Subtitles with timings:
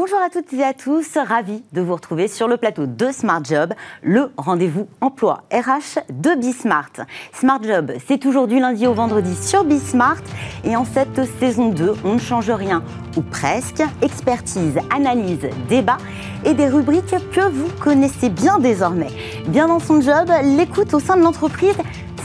[0.00, 3.42] Bonjour à toutes et à tous, ravi de vous retrouver sur le plateau de Smart
[3.42, 6.92] Job, le rendez-vous emploi RH de Bismart.
[7.32, 10.22] Smart Job, c'est aujourd'hui lundi au vendredi sur Bismart
[10.62, 12.84] et en cette saison 2, on ne change rien
[13.16, 13.82] ou presque.
[14.00, 15.98] Expertise, analyse, débat
[16.44, 19.10] et des rubriques que vous connaissez bien désormais.
[19.48, 21.76] Bien dans son job, l'écoute au sein de l'entreprise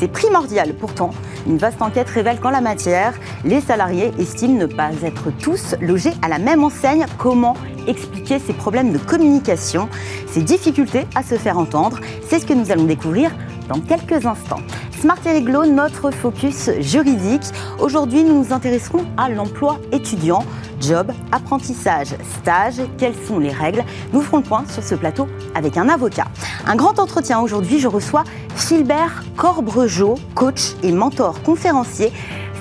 [0.03, 0.73] c'est primordial.
[0.73, 1.11] Pourtant,
[1.47, 3.13] une vaste enquête révèle qu'en la matière,
[3.45, 7.05] les salariés estiment ne pas être tous logés à la même enseigne.
[7.17, 7.55] Comment
[7.87, 9.87] expliquer ces problèmes de communication,
[10.27, 13.31] ces difficultés à se faire entendre C'est ce que nous allons découvrir
[13.69, 14.59] dans quelques instants.
[15.03, 17.43] Smart et Réglo, notre focus juridique.
[17.77, 20.45] Aujourd'hui, nous nous intéresserons à l'emploi étudiant,
[20.79, 22.75] job, apprentissage, stage.
[22.97, 23.83] Quelles sont les règles?
[24.13, 26.27] Nous ferons le point sur ce plateau avec un avocat.
[26.65, 28.23] Un grand entretien aujourd'hui, je reçois
[28.55, 32.13] Philbert Corbrejeau, coach et mentor conférencier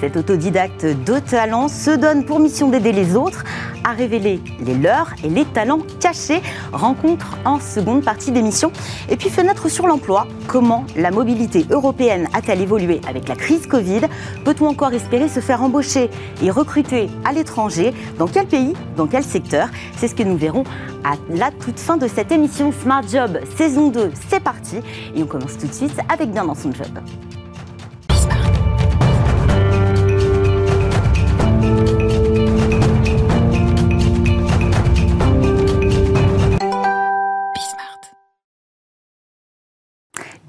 [0.03, 3.45] cet autodidacte de talent se donne pour mission d'aider les autres
[3.85, 6.43] à révéler les leurs et les talents cachés.
[6.73, 8.73] Rencontre en seconde partie d'émission.
[9.09, 10.27] Et puis fenêtre sur l'emploi.
[10.49, 14.01] Comment la mobilité européenne a-t-elle évolué avec la crise Covid?
[14.45, 16.11] Peut-on encore espérer se faire embaucher
[16.43, 17.95] et recruter à l'étranger?
[18.19, 18.73] Dans quel pays?
[18.97, 19.69] Dans quel secteur?
[19.99, 20.65] C'est ce que nous verrons
[21.05, 24.11] à la toute fin de cette émission Smart Job saison 2.
[24.29, 24.79] C'est parti
[25.15, 26.89] et on commence tout de suite avec Bien dans son job.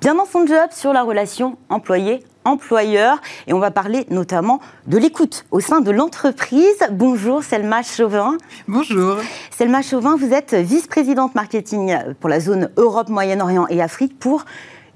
[0.04, 3.22] Bien dans son job sur la relation employé-employeur.
[3.48, 6.76] Et on va parler notamment de l'écoute au sein de l'entreprise.
[6.92, 8.38] Bonjour Selma Chauvin.
[8.68, 9.16] Bonjour.
[9.58, 14.44] Selma Chauvin, vous êtes vice-présidente marketing pour la zone Europe, Moyen-Orient et Afrique pour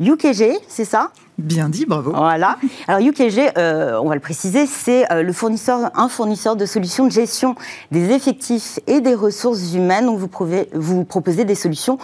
[0.02, 1.12] UKG, c'est ça?
[1.38, 2.12] Bien dit, bravo.
[2.12, 2.58] Voilà.
[2.90, 7.06] Alors UKG, euh, on va le préciser, c'est euh, le fournisseur, un fournisseur de solutions
[7.06, 7.56] de gestion
[7.92, 10.06] des effectifs et des ressources humaines.
[10.06, 10.30] Donc vous,
[10.74, 11.98] vous proposez des solutions,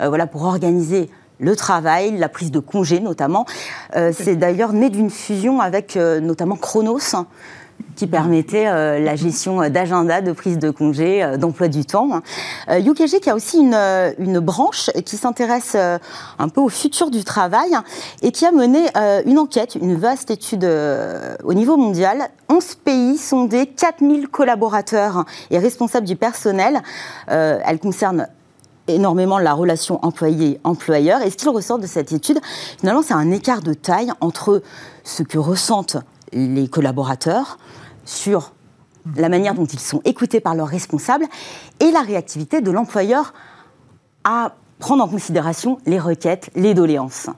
[0.00, 1.08] euh, voilà, pour organiser
[1.40, 3.46] le travail, la prise de congé notamment.
[3.96, 7.16] Euh, c'est d'ailleurs né d'une fusion avec euh, notamment Chronos
[7.96, 12.20] qui permettait euh, la gestion d'agenda, de prise de congé, d'emploi du temps.
[12.68, 13.74] UKG qui a aussi une,
[14.18, 17.70] une branche qui s'intéresse un peu au futur du travail
[18.20, 18.84] et qui a mené
[19.24, 20.68] une enquête, une vaste étude
[21.42, 22.28] au niveau mondial.
[22.50, 26.82] 11 pays sondés, 4000 collaborateurs et responsables du personnel.
[27.28, 28.28] elle concerne
[28.94, 31.22] énormément la relation employé-employeur.
[31.22, 32.38] Et ce qu'il ressort de cette étude,
[32.78, 34.62] finalement, c'est un écart de taille entre
[35.04, 35.96] ce que ressentent
[36.32, 37.58] les collaborateurs
[38.04, 38.52] sur
[39.16, 41.26] la manière dont ils sont écoutés par leurs responsables
[41.80, 43.32] et la réactivité de l'employeur
[44.24, 47.28] à prendre en considération les requêtes, les doléances.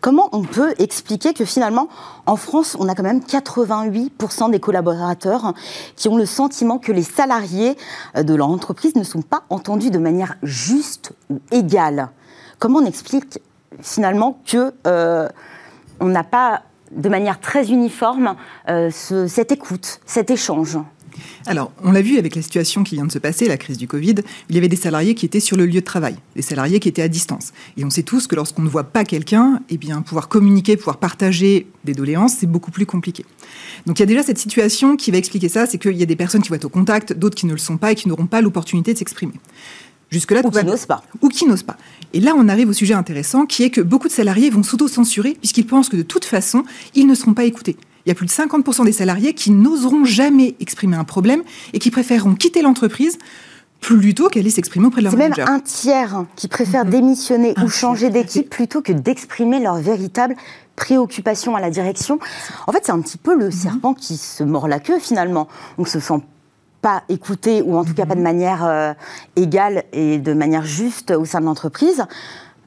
[0.00, 1.88] Comment on peut expliquer que finalement,
[2.26, 5.54] en France, on a quand même 88% des collaborateurs
[5.96, 7.76] qui ont le sentiment que les salariés
[8.16, 12.10] euh, de leur entreprise ne sont pas entendus de manière juste ou égale?
[12.58, 13.40] Comment on explique
[13.80, 15.28] finalement que euh,
[16.00, 18.34] on n'a pas de manière très uniforme
[18.68, 20.78] euh, cette écoute, cet échange?
[21.46, 23.88] Alors, on l'a vu avec la situation qui vient de se passer, la crise du
[23.88, 24.16] Covid,
[24.48, 26.88] il y avait des salariés qui étaient sur le lieu de travail, des salariés qui
[26.88, 27.52] étaient à distance.
[27.76, 30.98] Et on sait tous que lorsqu'on ne voit pas quelqu'un, eh bien, pouvoir communiquer, pouvoir
[30.98, 33.24] partager des doléances, c'est beaucoup plus compliqué.
[33.86, 36.06] Donc il y a déjà cette situation qui va expliquer ça, c'est qu'il y a
[36.06, 38.08] des personnes qui vont être au contact, d'autres qui ne le sont pas et qui
[38.08, 39.34] n'auront pas l'opportunité de s'exprimer.
[40.10, 41.02] Jusque-là, ou qui n'osent pas.
[41.20, 41.76] Ou qui n'osent pas.
[42.14, 45.36] Et là, on arrive au sujet intéressant, qui est que beaucoup de salariés vont s'auto-censurer,
[45.38, 46.64] puisqu'ils pensent que de toute façon,
[46.94, 47.76] ils ne seront pas écoutés
[48.08, 51.42] il y a plus de 50% des salariés qui n'oseront jamais exprimer un problème
[51.74, 53.18] et qui préféreront quitter l'entreprise
[53.80, 55.46] plutôt qu'aller s'exprimer auprès de leur manager.
[55.46, 56.90] C'est même un tiers qui préfère mhm.
[56.90, 60.36] démissionner ou changer d'équipe plutôt que d'exprimer leur véritable
[60.74, 62.18] préoccupation à la direction.
[62.66, 63.52] En fait, c'est un petit peu le mhm.
[63.52, 65.46] serpent qui se mord la queue finalement.
[65.76, 66.22] On se sent
[66.80, 68.24] pas écouté ou en tout cas pas de mhm.
[68.24, 68.94] manière euh,
[69.36, 72.06] égale et de manière juste au sein de l'entreprise.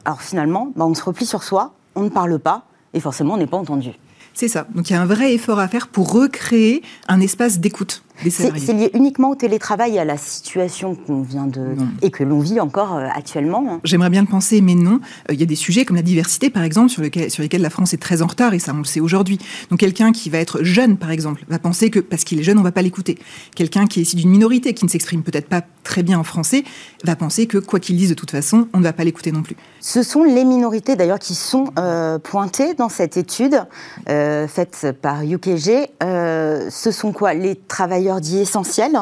[0.05, 3.37] Alors finalement, bah, on se replie sur soi, on ne parle pas et forcément on
[3.37, 3.93] n'est pas entendu.
[4.33, 4.67] C'est ça.
[4.73, 8.03] Donc il y a un vrai effort à faire pour recréer un espace d'écoute.
[8.29, 12.39] C'est lié uniquement au télétravail et à la situation qu'on vient de et que l'on
[12.39, 13.65] vit encore euh, actuellement.
[13.69, 13.79] Hein.
[13.83, 14.99] J'aimerais bien le penser, mais non.
[15.29, 17.69] Euh, il y a des sujets comme la diversité, par exemple, sur, sur lesquels la
[17.69, 19.39] France est très en retard, et ça on le sait aujourd'hui.
[19.69, 22.59] Donc quelqu'un qui va être jeune, par exemple, va penser que parce qu'il est jeune,
[22.59, 23.17] on va pas l'écouter.
[23.55, 26.63] Quelqu'un qui est issu d'une minorité, qui ne s'exprime peut-être pas très bien en français,
[27.03, 29.41] va penser que quoi qu'il dise de toute façon, on ne va pas l'écouter non
[29.41, 29.55] plus.
[29.79, 33.63] Ce sont les minorités d'ailleurs qui sont euh, pointées dans cette étude
[34.07, 35.89] faite par UKG.
[36.01, 37.33] ce sont quoi?
[37.33, 38.99] Les travailleurs dits essentiels,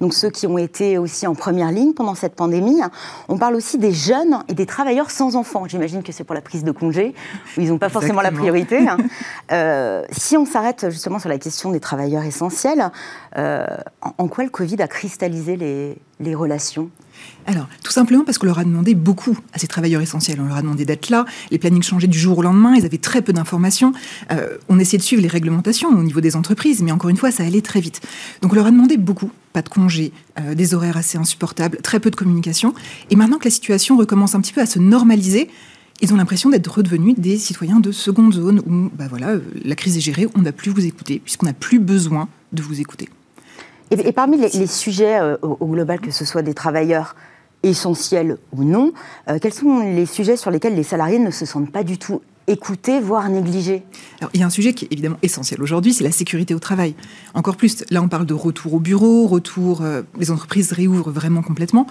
[0.00, 2.80] donc ceux qui ont été aussi en première ligne pendant cette pandémie.
[3.28, 5.64] On parle aussi des jeunes et des travailleurs sans enfants.
[5.66, 7.14] J'imagine que c'est pour la prise de congé,
[7.56, 8.88] où ils n'ont pas forcément la priorité.
[8.88, 8.96] Hein.
[9.52, 12.90] Euh, si on s'arrête justement sur la question des travailleurs essentiels,
[13.38, 13.64] euh,
[14.00, 16.90] en, quoi le Covid a cristallisé les, les relations
[17.46, 20.40] alors, tout simplement parce qu'on leur a demandé beaucoup à ces travailleurs essentiels.
[20.40, 22.98] On leur a demandé d'être là, les plannings changeaient du jour au lendemain, ils avaient
[22.98, 23.92] très peu d'informations.
[24.32, 27.30] Euh, on essayait de suivre les réglementations au niveau des entreprises, mais encore une fois,
[27.30, 28.00] ça allait très vite.
[28.42, 32.00] Donc, on leur a demandé beaucoup, pas de congés, euh, des horaires assez insupportables, très
[32.00, 32.74] peu de communication.
[33.10, 35.48] Et maintenant que la situation recommence un petit peu à se normaliser,
[36.00, 39.76] ils ont l'impression d'être redevenus des citoyens de seconde zone où, bah voilà, euh, la
[39.76, 42.80] crise est gérée, on ne va plus vous écouter, puisqu'on n'a plus besoin de vous
[42.80, 43.08] écouter.
[43.90, 47.14] Et, parmi les, sujets au, global, que ce soit des travailleurs
[47.62, 48.92] essentiels ou non,
[49.28, 52.20] euh, quels sont les sujets sur lesquels les salariés ne se sentent pas du tout
[52.46, 53.82] écoutés, voire négligés
[54.20, 56.58] Alors, Il y a un sujet qui est évidemment essentiel aujourd'hui, c'est la sécurité au
[56.58, 56.94] travail.
[57.34, 61.42] Encore plus, là on parle de retour au bureau, retour, euh, les entreprises réouvrent vraiment
[61.42, 61.86] complètement.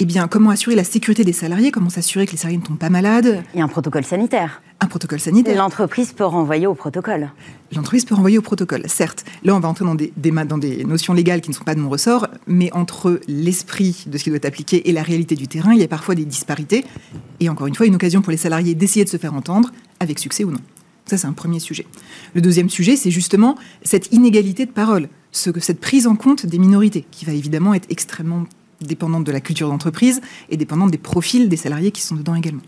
[0.00, 1.70] Eh bien, comment assurer la sécurité des salariés?
[1.70, 3.44] Comment s'assurer que les salariés ne tombent pas malades?
[3.54, 4.60] Il y a un protocole sanitaire.
[4.80, 5.56] Un protocole sanitaire.
[5.56, 7.30] L'entreprise peut renvoyer au protocole.
[7.72, 9.24] L'entreprise peut renvoyer au protocole, certes.
[9.44, 11.80] Là, on va entrer dans des, dans des notions légales qui ne sont pas de
[11.80, 15.46] mon ressort, mais entre l'esprit de ce qui doit être appliqué et la réalité du
[15.46, 16.84] terrain, il y a parfois des disparités.
[17.38, 19.70] Et encore une fois, une occasion pour les salariés d'essayer de se faire entendre,
[20.04, 20.60] avec succès ou non.
[21.06, 21.86] Ça, c'est un premier sujet.
[22.34, 26.58] Le deuxième sujet, c'est justement cette inégalité de parole, ce, cette prise en compte des
[26.58, 28.44] minorités, qui va évidemment être extrêmement
[28.80, 32.62] dépendante de la culture d'entreprise et dépendante des profils des salariés qui sont dedans également.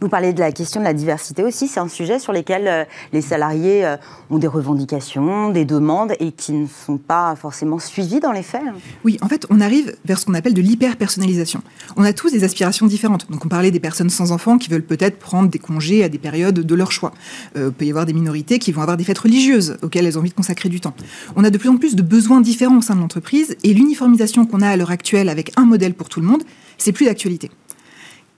[0.00, 2.84] Vous parlez de la question de la diversité aussi, c'est un sujet sur lequel euh,
[3.12, 3.96] les salariés euh,
[4.30, 8.62] ont des revendications, des demandes et qui ne sont pas forcément suivies dans les faits.
[9.04, 11.62] Oui, en fait, on arrive vers ce qu'on appelle de l'hyper-personnalisation.
[11.96, 13.30] On a tous des aspirations différentes.
[13.30, 16.18] Donc on parlait des personnes sans enfants qui veulent peut-être prendre des congés à des
[16.18, 17.12] périodes de leur choix.
[17.56, 20.18] Euh, il peut y avoir des minorités qui vont avoir des fêtes religieuses auxquelles elles
[20.18, 20.94] ont envie de consacrer du temps.
[21.36, 24.46] On a de plus en plus de besoins différents au sein de l'entreprise et l'uniformisation
[24.46, 26.42] qu'on a à l'heure actuelle avec un modèle pour tout le monde,
[26.78, 27.50] c'est plus d'actualité.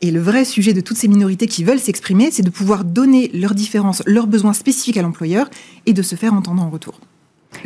[0.02, 3.30] Et le vrai sujet de toutes ces minorités qui veulent s'exprimer, c'est de pouvoir donner
[3.32, 5.48] leurs différences, leurs besoins spécifiques à l'employeur
[5.86, 7.00] et de se faire entendre en retour.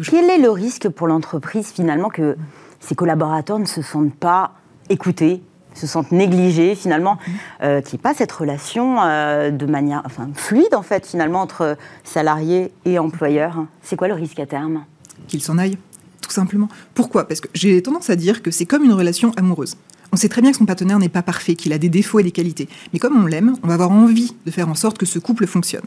[0.08, 2.36] Quel est le risque pour l'entreprise finalement que
[2.78, 4.52] ses collaborateurs ne se sentent pas
[4.88, 5.42] écoutés,
[5.74, 7.30] se sentent négligés finalement, mmh.
[7.62, 11.40] euh, qu'il n'y ait pas cette relation euh, de manière enfin, fluide en fait finalement
[11.40, 13.66] entre salariés et employeurs?
[13.82, 14.84] C'est quoi le risque à terme?
[15.26, 15.78] Qu'ils s'en aillent,
[16.20, 16.68] tout simplement.
[16.94, 17.26] Pourquoi?
[17.26, 19.76] Parce que j'ai tendance à dire que c'est comme une relation amoureuse.
[20.12, 22.22] On sait très bien que son partenaire n'est pas parfait, qu'il a des défauts et
[22.22, 22.68] des qualités.
[22.92, 25.46] Mais comme on l'aime, on va avoir envie de faire en sorte que ce couple
[25.46, 25.84] fonctionne.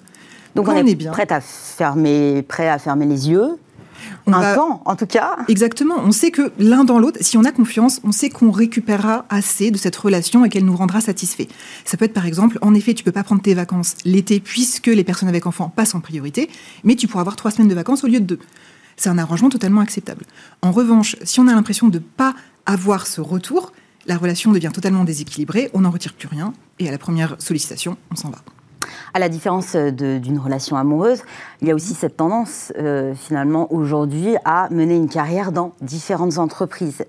[0.56, 1.12] Donc on, est, bien.
[1.12, 3.58] à fermer, prêt à fermer les yeux.
[4.26, 5.38] On un temps, en tout cas.
[5.48, 5.96] Exactement.
[5.98, 9.72] On sait que l'un dans l'autre, si on a confiance, on sait qu'on récupérera assez
[9.72, 11.48] de cette relation et qu'elle nous rendra satisfaits.
[11.86, 14.88] Ça peut être par exemple, en effet, tu peux pas prendre tes vacances l'été puisque
[14.88, 16.50] les personnes avec enfants passent en priorité,
[16.84, 18.40] mais tu pourras avoir trois semaines de vacances au lieu de deux.
[18.96, 20.26] C'est un arrangement totalement acceptable.
[20.62, 22.36] En revanche, si on a l'impression de ne pas
[22.66, 23.72] avoir ce retour,
[24.06, 27.98] la relation devient totalement déséquilibrée, on n'en retire plus rien, et à la première sollicitation,
[28.12, 28.40] on s'en va.
[29.14, 31.22] À la différence d'une relation amoureuse,
[31.62, 36.38] il y a aussi cette tendance, euh, finalement, aujourd'hui, à mener une carrière dans différentes
[36.38, 37.06] entreprises.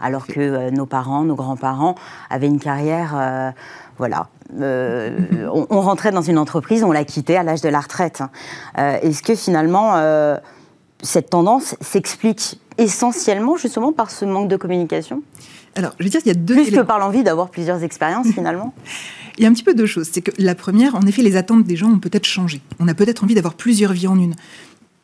[0.00, 1.94] Alors que euh, nos parents, nos grands-parents
[2.30, 3.50] avaient une carrière, euh,
[3.98, 4.28] voilà.
[4.56, 8.22] On, on, rentrait dans une entreprise, on la quittait à l'âge de la retraite.
[8.76, 9.94] Est-ce que finalement,
[11.02, 15.22] cette tendance s'explique essentiellement justement par ce manque de communication?
[15.74, 16.54] Alors, je veux dire, il y a deux.
[16.54, 18.74] Plus que par l'envie d'avoir plusieurs expériences, finalement
[19.38, 20.08] Il y a un petit peu deux choses.
[20.12, 22.60] C'est que la première, en effet, les attentes des gens ont peut-être changé.
[22.78, 24.34] On a peut-être envie d'avoir plusieurs vies en une.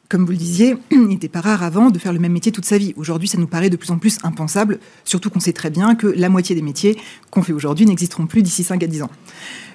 [0.08, 2.64] Comme vous le disiez, il n'était pas rare avant de faire le même métier toute
[2.64, 2.94] sa vie.
[2.96, 6.06] Aujourd'hui, ça nous paraît de plus en plus impensable, surtout qu'on sait très bien que
[6.06, 6.96] la moitié des métiers
[7.30, 9.10] qu'on fait aujourd'hui n'existeront plus d'ici 5 à 10 ans.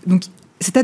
[0.07, 0.23] Donc,
[0.61, 0.77] cette,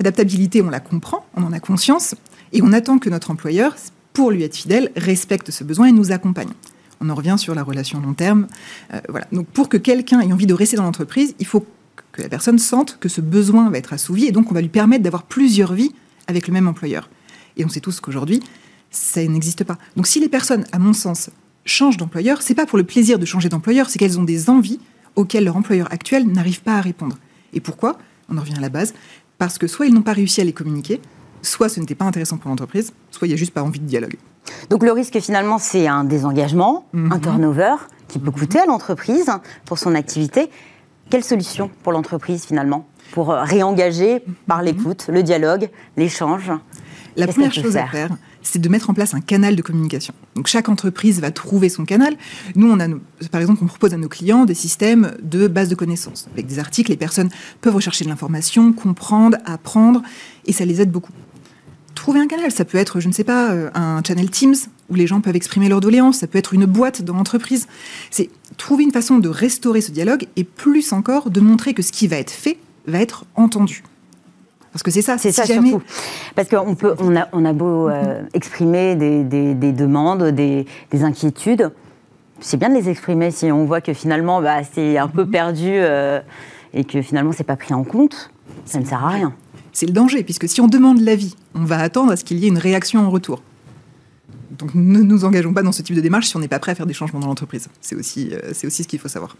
[0.00, 2.14] adaptabilité, on la comprend, on en a conscience,
[2.52, 3.76] et on attend que notre employeur,
[4.12, 6.50] pour lui être fidèle, respecte ce besoin et nous accompagne
[7.00, 8.46] on en revient sur la relation long terme.
[8.92, 9.26] Euh, voilà.
[9.32, 11.66] Donc pour que quelqu'un ait envie de rester dans l'entreprise, il faut
[12.12, 14.68] que la personne sente que ce besoin va être assouvi et donc on va lui
[14.68, 15.92] permettre d'avoir plusieurs vies
[16.26, 17.08] avec le même employeur.
[17.56, 18.40] Et on sait tous qu'aujourd'hui,
[18.90, 19.78] ça n'existe pas.
[19.96, 21.30] Donc si les personnes, à mon sens,
[21.64, 24.80] changent d'employeur, c'est pas pour le plaisir de changer d'employeur, c'est qu'elles ont des envies
[25.16, 27.18] auxquelles leur employeur actuel n'arrive pas à répondre.
[27.52, 27.98] Et pourquoi?
[28.28, 28.94] On en revient à la base.
[29.38, 31.00] Parce que soit ils n'ont pas réussi à les communiquer,
[31.42, 33.86] soit ce n'était pas intéressant pour l'entreprise, soit il n'y a juste pas envie de
[33.86, 34.16] dialogue.
[34.68, 37.20] Donc le risque finalement, c'est un désengagement, un mhm.
[37.20, 37.74] turnover
[38.08, 39.30] qui peut coûter à l'entreprise
[39.64, 40.50] pour son activité.
[41.10, 44.64] Quelle solution pour l'entreprise finalement pour euh, réengager par mhm.
[44.64, 46.52] l'écoute, le dialogue, l'échange?
[47.16, 48.10] La première chose à faire,
[48.42, 50.14] c'est de mettre en place un canal de communication.
[50.36, 52.14] Donc chaque entreprise va trouver son canal.
[52.54, 52.86] Nous, on a,
[53.30, 56.28] par exemple, on propose à nos clients des systèmes de base de connaissances.
[56.32, 57.30] Avec des articles, les personnes
[57.60, 60.02] peuvent rechercher de l'information, comprendre, apprendre,
[60.46, 61.12] et ça les aide beaucoup
[61.94, 62.50] trouver un canal.
[62.50, 64.54] Ça peut être, je ne sais pas, euh, un channel Teams
[64.88, 66.18] où les gens peuvent exprimer leurs doléances.
[66.18, 67.66] Ça peut être une boîte dans l'entreprise.
[68.10, 71.92] C'est trouver une façon de restaurer ce dialogue et plus encore de montrer que ce
[71.92, 73.82] qui va être fait va être entendu.
[74.72, 75.70] Parce que c'est ça, c'est ça jamais...
[75.70, 75.84] surtout.
[76.36, 81.02] Parce qu'on peut, on a, on a beau euh, exprimer des, des, demandes, des, des,
[81.02, 81.72] inquiétudes,
[82.40, 85.72] c'est bien de les exprimer si on voit que finalement bah, c'est un peu perdu
[86.72, 88.30] et que finalement c'est pas pris en compte,
[88.64, 89.34] ça ne sert à rien.
[89.72, 92.46] C'est le danger, puisque si on demande l'avis, on va attendre à ce qu'il y
[92.46, 93.42] ait une réaction en retour.
[94.60, 96.72] Donc ne nous engageons pas dans ce type de démarche si on n'est pas prêt
[96.72, 97.68] à faire des changements dans l'entreprise.
[97.80, 99.36] C'est aussi, euh, c'est aussi ce qu'il faut savoir.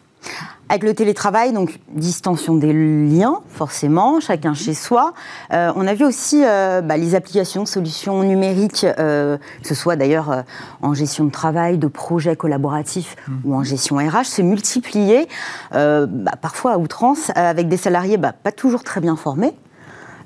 [0.69, 5.13] Avec le télétravail, donc distension des liens, forcément, chacun chez soi.
[5.53, 10.45] Euh, on a vu aussi euh, bah, les applications, solutions numériques, que ce soit d'ailleurs
[10.81, 13.33] en gestion de travail, de projets collaboratifs mmh.
[13.45, 15.29] ou en gestion RH, se multiplier,
[15.73, 16.07] bah,
[16.41, 19.55] parfois à outrance, avec des salariés bah, pas toujours très bien formés.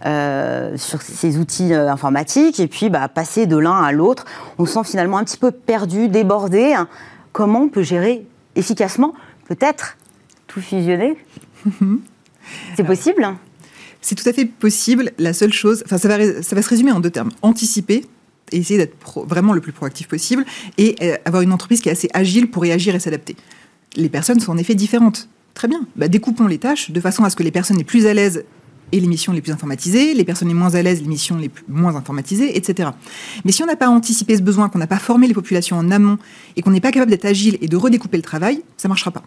[0.06, 4.26] Euh, sur ces outils euh, informatiques et puis bah, passer de l'un à l'autre.
[4.58, 6.75] On se sent finalement un petit peu perdu, débordé.
[7.32, 9.14] Comment on peut gérer efficacement
[9.49, 9.96] Peut-être
[10.46, 11.16] tout fusionner?
[12.76, 13.26] C'est possible?
[14.02, 15.11] C'est tout à fait possible.
[15.16, 18.04] La seule chose, enfin, ça va, ça va se résumer en deux termes anticiper
[18.52, 20.44] et essayer d'être vraiment le plus proactif possible
[20.76, 23.37] et euh, avoir une entreprise qui est assez agile pour réagir et s'adapter.
[23.96, 25.30] Les personnes sont en effet différentes.
[25.54, 25.87] Très bien.
[25.96, 28.44] Bah, découpons les tâches de façon à ce que les personnes les plus à l'aise
[28.95, 31.51] et les missions les plus informatisées, les personnes les moins à l'aise, les missions les
[31.69, 32.91] moins informatisées, etc.
[33.45, 35.91] Mais si on n'a pas anticipé ce besoin, qu'on n'a pas formé les populations en
[35.91, 36.17] amont
[36.55, 39.11] et qu'on n'est pas capable d'être agile et de redécouper le travail, ça ne marchera
[39.11, 39.25] pas.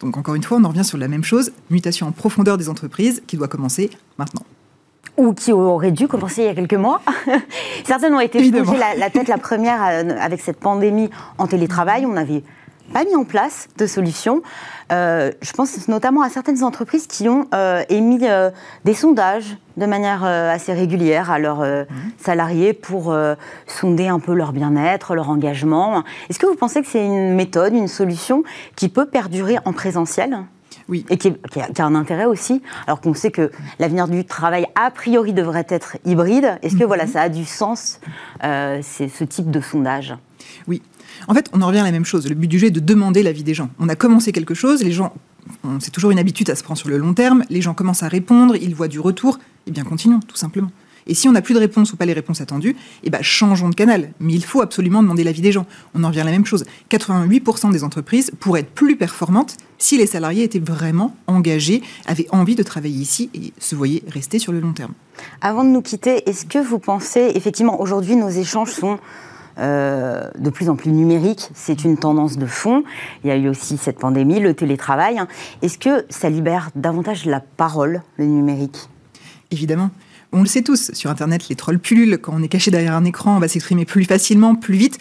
[0.00, 2.68] Donc encore une fois, on en revient sur la même chose, mutation en profondeur des
[2.68, 3.88] entreprises qui doit commencer
[4.18, 4.42] maintenant
[5.16, 7.02] ou qui aurait dû commencer il y a quelques mois.
[7.84, 12.06] Certaines ont été plongées la, la, tête la première euh, avec cette pandémie en télétravail.
[12.06, 12.44] On avait
[12.92, 14.42] pas mis en place de solutions.
[14.92, 18.50] Euh, je pense notamment à certaines entreprises qui ont euh, émis euh,
[18.84, 21.86] des sondages de manière assez régulière à leurs mmh.
[22.18, 23.16] salariés pour
[23.68, 26.02] sonder un peu leur bien-être, leur engagement.
[26.28, 28.42] Est-ce que vous pensez que c'est une méthode, une solution
[28.74, 30.38] qui peut perdurer en présentiel
[30.88, 31.04] oui.
[31.10, 35.32] Et qui, a, un intérêt aussi, alors qu'on sait que l'avenir du travail, a priori,
[35.32, 36.58] devrait être hybride?
[36.62, 36.88] Est-ce que mmh.
[36.88, 38.00] voilà, ça a du sens,
[38.42, 40.16] c'est ce type de sondage?
[40.66, 40.82] Oui.
[41.26, 42.28] En fait, on en revient à la même chose.
[42.28, 43.70] Le but du jeu est de demander l'avis des gens.
[43.78, 45.12] On a commencé quelque chose, les gens,
[45.80, 48.08] c'est toujours une habitude, à se prendre sur le long terme, les gens commencent à
[48.08, 50.70] répondre, ils voient du retour, eh bien continuons, tout simplement.
[51.08, 53.70] Et si on n'a plus de réponses ou pas les réponses attendues, eh ben, changeons
[53.70, 54.12] de canal.
[54.20, 55.66] Mais il faut absolument demander l'avis des gens.
[55.94, 56.64] On en revient à la même chose.
[56.90, 62.56] 88% des entreprises pourraient être plus performantes si les salariés étaient vraiment engagés, avaient envie
[62.56, 64.92] de travailler ici et se voyaient rester sur le long terme.
[65.40, 68.98] Avant de nous quitter, est-ce que vous pensez, effectivement, aujourd'hui, nos échanges sont
[69.58, 71.50] euh, de plus en plus numérique.
[71.54, 72.84] C'est une tendance de fond.
[73.24, 75.20] Il y a eu aussi cette pandémie, le télétravail.
[75.62, 78.88] Est-ce que ça libère davantage la parole, le numérique?
[79.50, 79.90] Évidemment.
[80.30, 82.18] On le sait tous, sur Internet, les trolls pullulent.
[82.18, 84.98] Quand on est caché derrière un écran, on va s'exprimer plus facilement, plus vite.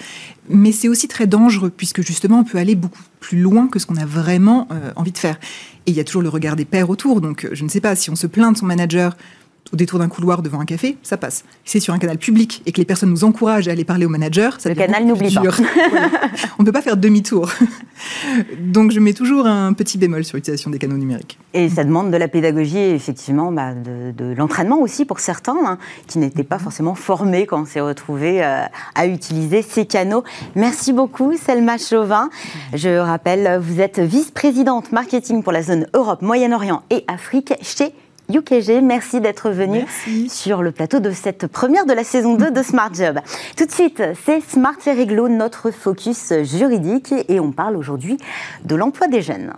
[0.48, 3.86] Mais c'est aussi très dangereux, puisque justement, on peut aller beaucoup plus loin que ce
[3.86, 5.38] qu'on a vraiment euh, envie de faire.
[5.86, 7.20] Et il y a toujours le regard des pairs autour.
[7.20, 9.18] Donc, euh, je ne sais pas, si on se plaint de son manager
[9.74, 11.44] au détour d'un couloir devant un café, ça passe.
[11.66, 14.06] Si c'est sur un canal public et que les personnes nous encouragent à aller parler
[14.06, 15.42] au manager, ça le canal n'oublie pas.
[16.60, 17.50] On ne peut pas faire demi-tour.
[18.60, 21.40] Donc je mets toujours un petit bémol sur l'utilisation des canaux numériques.
[21.54, 25.78] Et ça demande de la pédagogie et effectivement bah, de, l'entraînement aussi pour certains hein,
[26.08, 28.64] qui n'étaient pas forcément formés quand on s'est retrouvés euh,
[28.96, 30.24] à utiliser ces canaux.
[30.56, 32.30] Merci beaucoup Selma Chauvin.
[32.74, 37.94] Je rappelle, vous êtes vice-présidente marketing pour la zone Europe, Moyen-Orient et Afrique chez
[38.30, 38.82] UKG.
[38.82, 39.86] Merci d'être venu
[40.30, 43.20] sur le plateau de cette première de la saison 2 de Smart Job.
[43.56, 48.18] Tout de suite, c'est Smart et Réglo, notre focus juridique, et on parle aujourd'hui
[48.66, 49.54] de l'emploi des jeunes.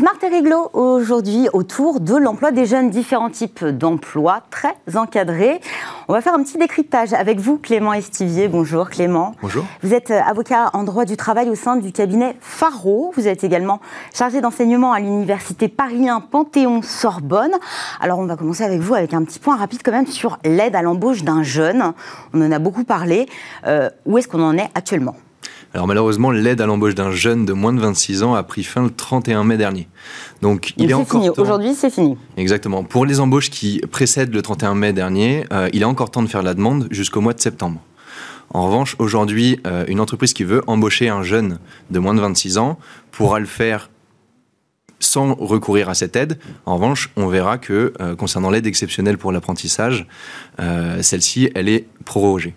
[0.00, 5.60] Smart et Réglo aujourd'hui autour de l'emploi des jeunes, différents types d'emplois très encadrés.
[6.08, 8.48] On va faire un petit décryptage avec vous, Clément Estivier.
[8.48, 9.34] Bonjour Clément.
[9.42, 9.62] Bonjour.
[9.82, 13.12] Vous êtes euh, avocat en droit du travail au sein du cabinet Faro.
[13.14, 13.78] Vous êtes également
[14.14, 17.52] chargé d'enseignement à l'université Paris 1 Panthéon-Sorbonne.
[18.00, 20.76] Alors on va commencer avec vous avec un petit point rapide quand même sur l'aide
[20.76, 21.92] à l'embauche d'un jeune.
[22.32, 23.28] On en a beaucoup parlé.
[23.66, 25.14] Euh, où est-ce qu'on en est actuellement?
[25.72, 28.82] Alors malheureusement, l'aide à l'embauche d'un jeune de moins de 26 ans a pris fin
[28.82, 29.88] le 31 mai dernier.
[30.42, 31.30] Donc il, est, encore fini.
[31.36, 32.16] Aujourd'hui, c'est fini.
[32.36, 32.82] Exactement.
[32.82, 36.28] Pour les embauches qui précèdent le 31 mai dernier, euh, il est encore temps de
[36.28, 37.80] faire la demande jusqu'au mois de septembre.
[38.52, 41.60] En revanche, aujourd'hui, euh, une entreprise qui veut embaucher un jeune
[41.90, 42.76] de moins de 26 ans
[43.12, 43.90] pourra le faire
[44.98, 46.40] sans recourir à cette aide.
[46.66, 50.08] En revanche, on verra que euh, concernant l'aide exceptionnelle pour l'apprentissage,
[51.00, 52.54] celle-ci, elle est prorogée.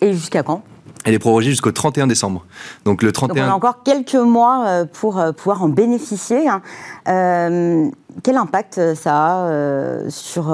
[0.00, 0.62] Et jusqu'à quand?
[1.04, 2.44] Elle est prorogée jusqu'au 31 décembre.
[2.84, 3.46] Donc le 31.
[3.46, 6.48] on a encore quelques mois euh, pour euh, pouvoir en bénéficier.
[6.48, 6.62] Hein.
[7.08, 7.88] Euh,
[8.22, 10.48] quel impact ça a sur,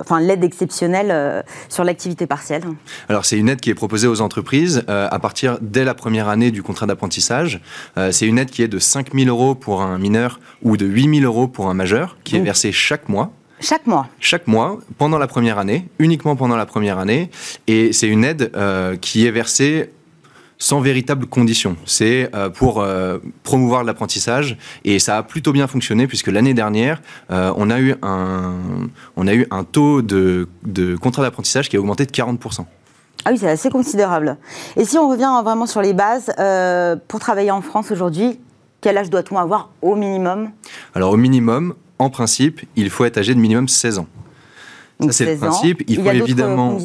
[0.00, 2.64] enfin l'aide exceptionnelle sur l'activité partielle
[3.08, 6.50] Alors c'est une aide qui est proposée aux entreprises à partir dès la première année
[6.50, 7.60] du contrat d'apprentissage.
[8.10, 11.20] c'est une aide qui est de 5 000 euros pour un mineur ou de 8
[11.20, 13.30] 000 euros pour un majeur, qui est versée chaque mois.
[13.60, 17.30] Chaque mois Chaque mois, pendant la première année, uniquement pendant la première année.
[17.66, 18.52] Et c'est une aide
[19.00, 19.90] qui est versée
[20.58, 21.76] sans véritable condition.
[21.84, 27.02] C'est euh, pour euh, promouvoir l'apprentissage et ça a plutôt bien fonctionné puisque l'année dernière,
[27.30, 28.54] euh, on, a eu un,
[29.16, 32.64] on a eu un taux de, de contrat d'apprentissage qui a augmenté de 40%.
[33.24, 34.36] Ah oui, c'est assez considérable.
[34.76, 36.32] Et si on revient vraiment sur les bases,
[37.08, 38.38] pour travailler en France aujourd'hui,
[38.80, 40.50] quel âge doit-on avoir au minimum?
[40.94, 44.06] Alors au minimum, en principe, il faut être âgé de minimum 16 ans.
[45.00, 45.82] Ça, c'est le principe.
[45.88, 46.78] Il, faut évidemment,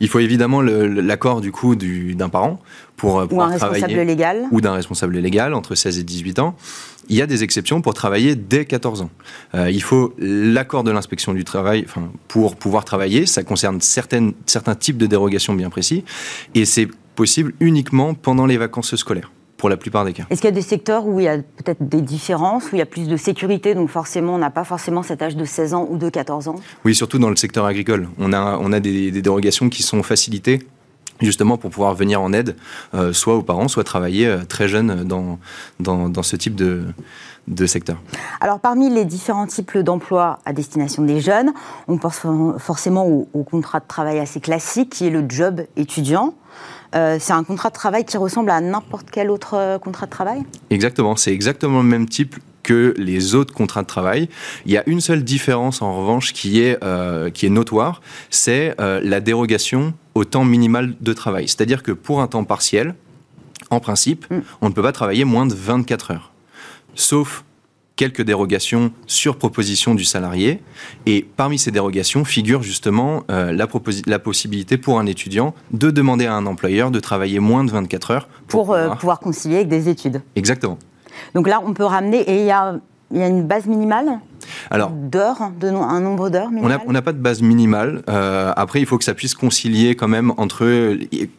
[0.00, 2.60] il faut évidemment l'accord du coup d'un parent
[2.96, 6.38] pour euh, pouvoir ou un responsable légal ou d'un responsable légal entre 16 et 18
[6.38, 6.56] ans.
[7.08, 9.10] Il y a des exceptions pour travailler dès 14 ans.
[9.54, 13.26] Euh, il faut l'accord de l'inspection du travail enfin, pour pouvoir travailler.
[13.26, 16.04] Ça concerne certaines, certains types de dérogations bien précis.
[16.54, 19.30] Et c'est possible uniquement pendant les vacances scolaires
[19.62, 20.24] pour la plupart des cas.
[20.28, 22.80] Est-ce qu'il y a des secteurs où il y a peut-être des différences, où il
[22.80, 25.74] y a plus de sécurité, donc forcément on n'a pas forcément cet âge de 16
[25.74, 26.56] ans ou de 14 ans?
[26.84, 28.08] Oui, surtout dans le secteur agricole.
[28.18, 30.66] On a, on a des, dérogations qui sont facilitées
[31.20, 32.56] justement pour pouvoir venir en aide,
[32.94, 35.38] euh, soit aux parents, soit travailler euh, très jeunes dans,
[35.78, 36.82] dans, ce type de,
[37.46, 37.98] de secteur.
[38.40, 41.52] Alors parmi les différents types d'emplois à destination des jeunes,
[41.86, 42.22] on pense
[42.58, 46.34] forcément au, au, contrat de travail assez classique qui est le job étudiant.
[46.94, 50.10] Euh, c'est un contrat de travail qui ressemble à n'importe quel autre euh, contrat de
[50.10, 50.42] travail?
[50.70, 54.28] Exactement, c'est exactement le même type que les autres contrats de travail.
[54.66, 58.76] Il y a une seule différence en revanche qui est, euh, qui est notoire, c'est
[58.78, 61.48] la dérogation au temps minimal de travail.
[61.48, 62.94] C'est-à-dire que pour un temps partiel,
[63.70, 64.40] en principe, mm.
[64.60, 66.32] on ne peut pas travailler moins de 24 heures.
[66.94, 67.42] Sauf
[68.02, 70.60] quelques dérogations sur proposition du salarié.
[71.06, 73.68] Et parmi ces dérogations figure justement euh, la,
[74.06, 78.10] la, possibilité pour un étudiant de demander à un employeur de travailler moins de 24
[78.10, 78.28] heures.
[78.48, 79.20] Pour, euh, pouvoir...
[79.20, 80.20] concilier avec des études.
[80.34, 80.80] Exactement.
[81.36, 82.74] Donc là, on peut ramener, et il y a,
[83.18, 84.20] y a une base minimale
[84.70, 86.50] alors, d'heures, un nombre d'heures
[86.86, 88.02] On n'a pas de base minimale.
[88.08, 90.96] Euh, après, il faut que ça puisse concilier quand même entre.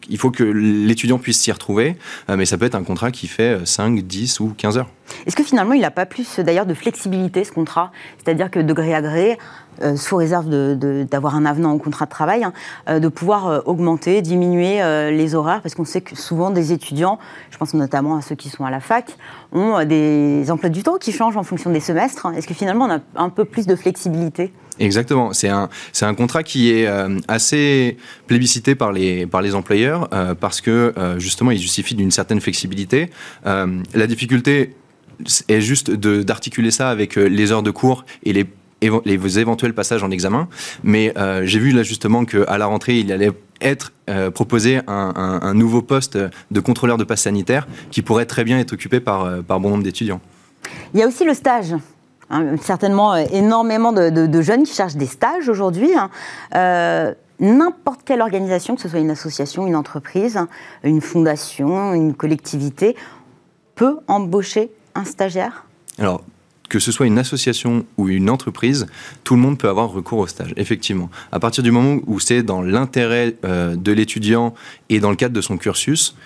[0.08, 1.96] Il faut que l'étudiant puisse s'y retrouver,
[2.30, 4.90] euh, mais ça peut être un contrat qui fait 5, 10 ou 15 heures.
[5.26, 7.92] Est-ce que finalement, il n'a pas plus d'ailleurs de flexibilité ce contrat?
[8.18, 9.38] C'est-à-dire que de gré à gré,
[9.82, 10.48] euh, sous réserve
[11.06, 12.52] d'avoir un avenant au contrat de travail, hein,
[12.98, 17.18] de pouvoir augmenter, diminuer les horaires, parce qu'on sait que souvent des étudiants,
[17.50, 19.16] je pense notamment à ceux qui sont à la fac,
[19.52, 22.26] ont des emplois du temps qui changent en fonction des semestres.
[22.36, 24.52] Est-ce que finalement, on a un peu plus de flexibilité?
[24.78, 25.32] Exactement.
[25.32, 31.18] C'est un, contrat qui est euh, assez plébiscité par les, employeurs euh, parce que euh,
[31.18, 33.10] justement, il justifie d'une certaine flexibilité.
[33.44, 34.74] la difficulté
[35.48, 38.46] est juste d'articuler ça avec les heures de cours et les
[39.04, 40.48] les éventuels passages en examen.
[40.82, 43.92] Mais j'ai vu là justement qu'à la rentrée, il allait être
[44.34, 46.18] proposé un, un, nouveau poste
[46.50, 49.84] de contrôleur de passe sanitaire qui pourrait très bien être occupé par, par bon nombre
[49.84, 50.20] d'étudiants.
[50.92, 51.74] Il y a aussi le stage.
[52.30, 55.94] Hein, certainement euh, énormément de, jeunes qui cherchent des stages aujourd'hui.
[55.94, 56.10] Hein.
[56.54, 60.38] Euh, n'importe quelle organisation, que ce soit une association, une entreprise,
[60.82, 62.96] une fondation, une collectivité,
[63.74, 65.66] peut embaucher un stagiaire?
[65.98, 66.22] Alors,
[66.74, 68.88] que ce soit une association ou une entreprise,
[69.22, 71.08] tout le monde peut avoir recours au stage, effectivement.
[71.30, 74.54] À partir du moment où c'est dans l'intérêt euh, de l'étudiant
[74.88, 76.16] et dans le cadre de son cursus,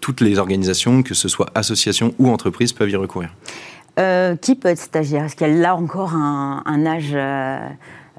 [0.00, 3.30] toutes les organisations, que ce soit association ou entreprise, peuvent y recourir.
[3.98, 5.24] Euh, qui peut être stagiaire?
[5.24, 7.16] Est-ce qu'il y a encore un, âge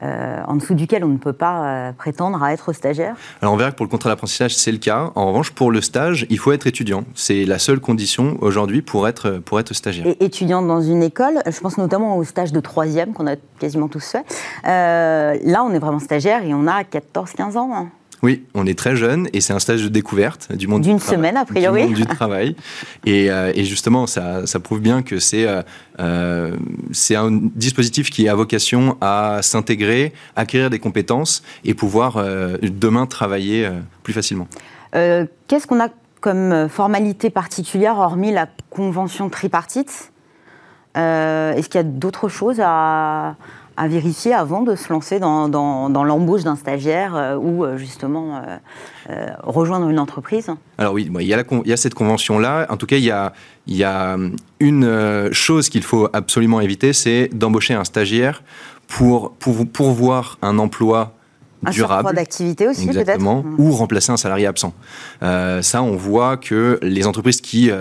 [0.02, 3.58] euh, euh, en dessous duquel on ne peut pas prétendre à être stagiaire Alors on
[3.58, 5.12] verra que pour le contrat d'apprentissage, c'est le cas.
[5.16, 7.04] En revanche, pour le stage, il faut être étudiant.
[7.14, 10.08] C'est la seule condition aujourd'hui pour être, pour être stagiaire.
[10.08, 13.88] Et étudiant dans une école, je pense notamment au stage de troisième qu'on a quasiment
[13.88, 14.26] tous fait.
[14.64, 17.72] là, on est vraiment stagiaire et on a 14-15 ans.
[17.74, 17.90] Hein.
[18.24, 21.38] Oui, on est très jeune et c'est un stage de découverte du monde d'une semaine
[21.38, 21.84] a priori.
[21.84, 22.56] Du, monde du travail.
[23.06, 25.62] Et, euh, et justement ça, ça, prouve bien que c'est euh,
[26.00, 26.56] euh,
[26.92, 32.24] c'est un dispositif qui a vocation à s'intégrer, acquérir des compétences et pouvoir
[32.62, 33.70] demain travailler
[34.04, 34.48] plus facilement.
[34.92, 35.90] Qu'est-ce qu'on a
[36.22, 40.12] comme formalité particulière hormis la convention tripartite?
[40.96, 43.36] Est-ce qu'il y a d'autres choses à
[43.78, 48.42] à vérifier avant de se lancer dans, dans, l'embauche d'un stagiaire euh, ou euh, justement
[49.10, 52.66] euh, rejoindre une entreprise Alors oui, il y a, il y a cette convention-là.
[52.70, 53.34] En tout cas, il y a,
[53.68, 54.18] il y a
[54.60, 58.42] une chose qu'il faut absolument éviter, c'est d'embaucher un stagiaire
[58.88, 61.14] pour, pour pourvoir un emploi
[61.66, 62.14] un durable.
[62.16, 63.24] d'activité aussi, peut-être
[63.58, 64.74] Ou remplacer un salarié absent.
[65.22, 67.72] ça, on voit que les entreprises qui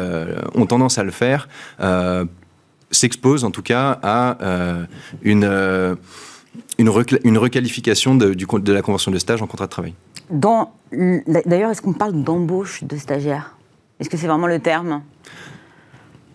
[0.54, 1.48] ont tendance à le faire
[2.90, 4.84] s'expose en tout cas à euh,
[5.22, 5.94] une, euh,
[6.78, 6.90] une,
[7.24, 9.94] une, requalification de, du, de la convention de stage en contrat de travail.
[10.30, 13.56] D'ailleurs, est-ce qu'on parle d'embauche de stagiaires?
[14.00, 15.02] Est-ce que c'est vraiment le terme?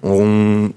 [0.03, 0.71] On,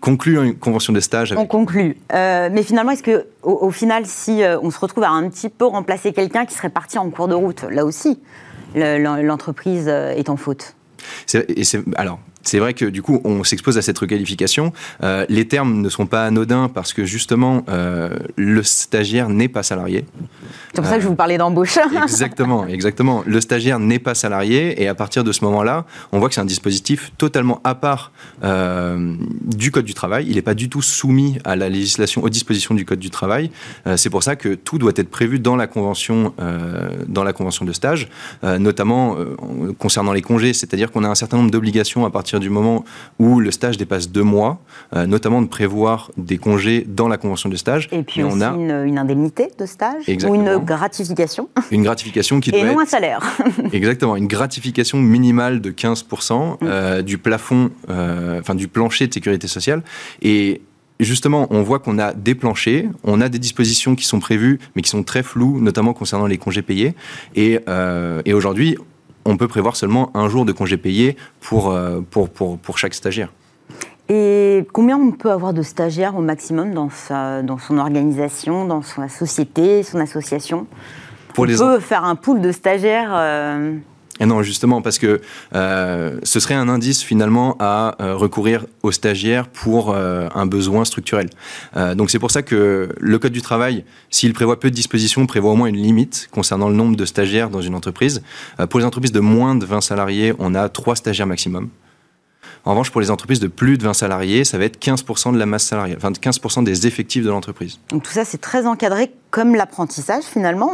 [0.00, 1.34] conclut une convention de stage.
[1.36, 1.96] On conclut.
[2.14, 5.66] Euh, mais finalement, est-ce que, au, final, si on se retrouve à un petit peu
[5.66, 8.20] remplacer quelqu'un qui serait parti en cours de route, là aussi,
[8.76, 10.76] l'entreprise est en faute
[11.34, 11.62] et
[11.96, 14.72] alors, c'est vrai que du coup, on s'expose à cette requalification.
[15.02, 19.62] Euh, les termes ne sont pas anodins parce que justement, euh, le stagiaire n'est pas
[19.62, 20.04] salarié.
[20.74, 21.78] C'est pour ça que je vous parlais d'embauche.
[22.02, 23.22] exactement, exactement.
[23.26, 26.40] Le stagiaire n'est pas salarié et à partir de ce moment-là, on voit que c'est
[26.40, 28.12] un dispositif totalement à part
[28.44, 30.26] euh, du Code du travail.
[30.28, 33.50] Il n'est pas du tout soumis à la législation, aux dispositions du Code du travail.
[33.96, 36.34] c'est pour ça que tout doit être prévu dans la convention,
[37.06, 38.08] dans la convention de stage,
[38.42, 39.16] notamment
[39.78, 40.52] concernant les congés.
[40.52, 42.84] C'est-à-dire qu'on a un certain nombre d'obligations à partir du moment
[43.18, 44.58] où le stage dépasse deux mois,
[44.94, 47.88] euh, notamment de prévoir des congés dans la convention de stage.
[47.92, 51.48] Et puis on a une, indemnité de stage ou une gratification.
[51.70, 53.20] Une gratification qui Et non un salaire.
[53.72, 59.48] exactement, une gratification minimale de 15% euh, du plafond, euh, enfin du plancher de sécurité
[59.48, 59.82] sociale.
[60.22, 60.62] Et
[61.00, 64.82] justement, on voit qu'on a des planchers, on a des dispositions qui sont prévues, mais
[64.82, 66.94] qui sont très floues, notamment concernant les congés payés.
[67.36, 67.60] Et,
[68.24, 68.76] et aujourd'hui,
[69.28, 72.94] on peut prévoir seulement un jour de congé payé pour, euh, pour, pour, pour chaque
[72.94, 73.30] stagiaire.
[74.08, 78.82] Et combien on peut avoir de stagiaires au maximum dans, sa, dans son organisation, dans
[78.82, 80.66] sa société, son association
[81.34, 83.76] pour On peut faire un pool de stagiaires euh,
[84.20, 85.20] et non, justement, parce que
[85.54, 90.84] euh, ce serait un indice finalement à euh, recourir aux stagiaires pour euh, un besoin
[90.84, 91.30] structurel.
[91.94, 95.52] donc c'est pour ça que le Code du travail, s'il prévoit peu de dispositions, prévoit
[95.52, 98.22] au moins une limite concernant le nombre de stagiaires dans une entreprise.
[98.70, 101.68] pour les entreprises de moins de 20 salariés, on a 3 stagiaires maximum.
[102.68, 105.38] En revanche, pour les entreprises de plus de 20 salariés, ça va être 15% de
[105.38, 107.80] la masse salariale, enfin 15% des effectifs de l'entreprise.
[107.88, 110.70] Donc tout ça, c'est très encadré comme l'apprentissage finalement.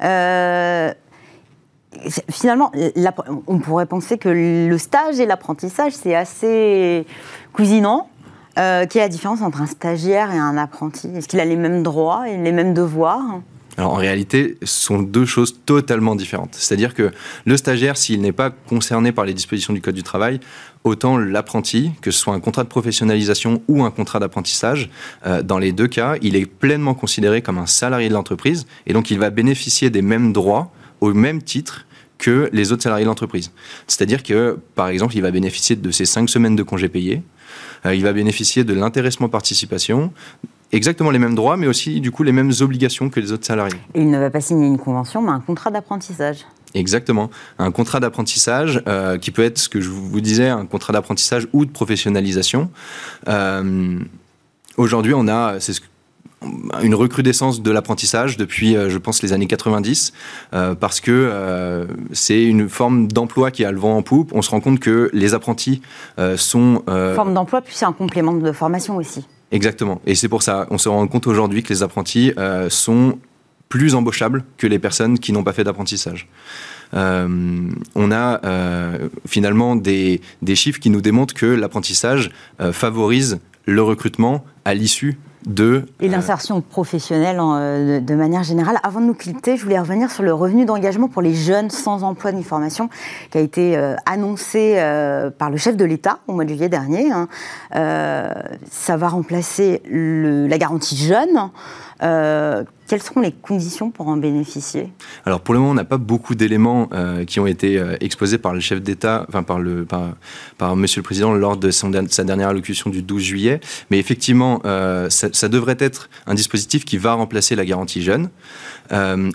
[0.00, 0.94] Hein
[2.30, 2.70] finalement,
[3.48, 7.04] on pourrait penser que le stage et l'apprentissage, c'est assez
[7.52, 8.08] cousinant.
[8.56, 11.08] Euh, quelle est la différence entre un stagiaire et un apprenti?
[11.16, 13.40] Est-ce qu'il a les mêmes droits et les mêmes devoirs?
[13.76, 16.54] Alors en réalité, ce sont deux choses totalement différentes.
[16.54, 17.10] C'est-à-dire que
[17.44, 20.38] le stagiaire, s'il n'est pas concerné par les dispositions du Code du travail,
[20.84, 24.90] autant l'apprenti, que ce soit un contrat de professionnalisation ou un contrat d'apprentissage,
[25.26, 28.92] euh, dans les deux cas, il est pleinement considéré comme un salarié de l'entreprise et
[28.92, 31.86] donc il va bénéficier des mêmes droits au même titre
[32.18, 33.50] que les autres salariés de l'entreprise.
[33.88, 37.22] C'est-à-dire que, par exemple, il va bénéficier de ses cinq semaines de congés payés,
[37.86, 40.12] euh, il va bénéficier de l'intéressement participation,
[40.74, 43.78] exactement les mêmes droits, mais aussi du coup les mêmes obligations que les autres salariés.
[43.94, 46.38] il ne va pas signer une convention, mais un contrat d'apprentissage.
[46.74, 47.30] Exactement.
[47.58, 51.46] Un contrat d'apprentissage euh, qui peut être, ce que je vous disais, un contrat d'apprentissage
[51.52, 52.68] ou de professionnalisation.
[53.28, 54.00] Euh,
[54.76, 55.80] aujourd'hui, on a, c'est ce
[56.82, 60.12] une recrudescence de l'apprentissage depuis, euh, je pense, les années 90,
[60.52, 64.32] euh, parce que euh, c'est une forme d'emploi qui a le vent en poupe.
[64.34, 65.82] On se rend compte que les apprentis
[66.36, 66.82] sont...
[67.14, 69.26] Forme d'emploi, puis c'est un complément de formation aussi.
[69.54, 70.00] Exactement.
[70.04, 72.32] Et c'est pour ça, on se rend compte aujourd'hui que les apprentis
[72.68, 73.18] sont
[73.68, 76.28] plus embauchables que les personnes qui n'ont pas fait d'apprentissage.
[76.92, 78.40] on a
[79.26, 82.30] finalement des, des, chiffres qui nous démontrent que l'apprentissage
[82.72, 85.84] favorise le recrutement à l'issue de...
[86.00, 88.78] Et l'insertion professionnelle euh, de, manière générale.
[88.82, 92.02] Avant de nous quitter, je voulais revenir sur le revenu d'engagement pour les jeunes sans
[92.02, 92.88] emploi ni formation
[93.30, 96.68] qui a été euh, annoncé euh, par le chef de l'État au mois de juillet
[96.68, 97.10] dernier.
[97.12, 97.28] Hein.
[98.70, 101.50] ça va remplacer la garantie jeune.
[102.00, 104.92] Quelles seront les conditions pour en bénéficier?
[105.24, 108.36] Alors pour le moment, on n'a pas beaucoup d'éléments euh, qui ont été euh, exposés
[108.36, 109.86] par le chef d'État, enfin par le
[110.74, 113.60] Monsieur le Président lors de sa dernière allocution du 12 juillet.
[113.90, 118.28] Mais effectivement, euh, ça, devrait être un dispositif qui va remplacer la garantie jeune.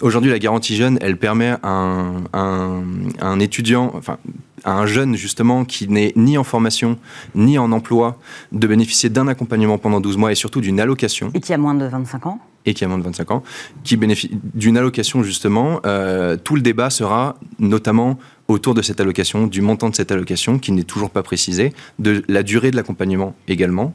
[0.02, 2.84] Aujourd'hui, la garantie jeune, elle permet à un, un,
[3.20, 4.18] un étudiant, enfin
[4.64, 6.98] à un jeune justement qui n'est ni en formation
[7.36, 8.18] ni en emploi
[8.52, 11.32] de bénéficier d'un accompagnement pendant 12 mois et surtout d'une allocation.
[11.34, 13.44] Et qui a moins de 25 ans et qui a moins de 25 ans,
[13.84, 15.80] qui bénéficie d'une allocation justement.
[15.86, 20.60] Euh, tout le débat sera notamment autour de cette allocation, du montant de cette allocation
[20.60, 23.94] qui n'est toujours pas précisé, de la durée de l'accompagnement également.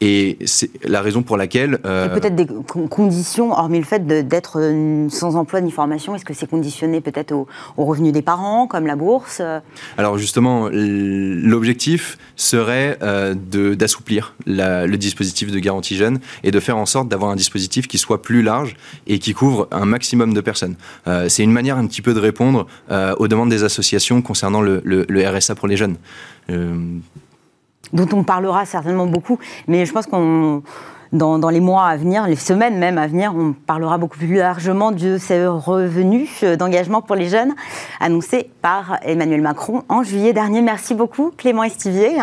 [0.00, 1.78] Et c'est la raison pour laquelle...
[1.84, 2.08] Euh...
[2.08, 2.46] peut-être des
[2.88, 7.32] conditions, hormis le fait d'être euh, sans emploi ni formation, est-ce que c'est conditionné peut-être
[7.32, 9.42] au, revenu des parents, comme la bourse
[9.98, 16.86] Alors justement, l'objectif serait euh, d'assouplir le dispositif de garantie jeune et de faire en
[16.86, 20.76] sorte d'avoir un dispositif qui soit plus large et qui couvre un maximum de personnes.
[21.06, 24.60] Euh, c'est une manière un petit peu de répondre euh, aux demandes des associations concernant
[24.60, 25.96] le, le RSA pour les jeunes
[27.92, 30.62] dont on parlera certainement beaucoup, mais je pense qu'on
[31.12, 34.92] dans, les mois à venir, les semaines même à venir, on parlera beaucoup plus largement
[34.92, 37.54] de ces revenus d'engagement pour les jeunes
[37.98, 40.62] annoncés par Emmanuel Macron en juillet dernier.
[40.62, 42.18] Merci beaucoup Clément Estivier.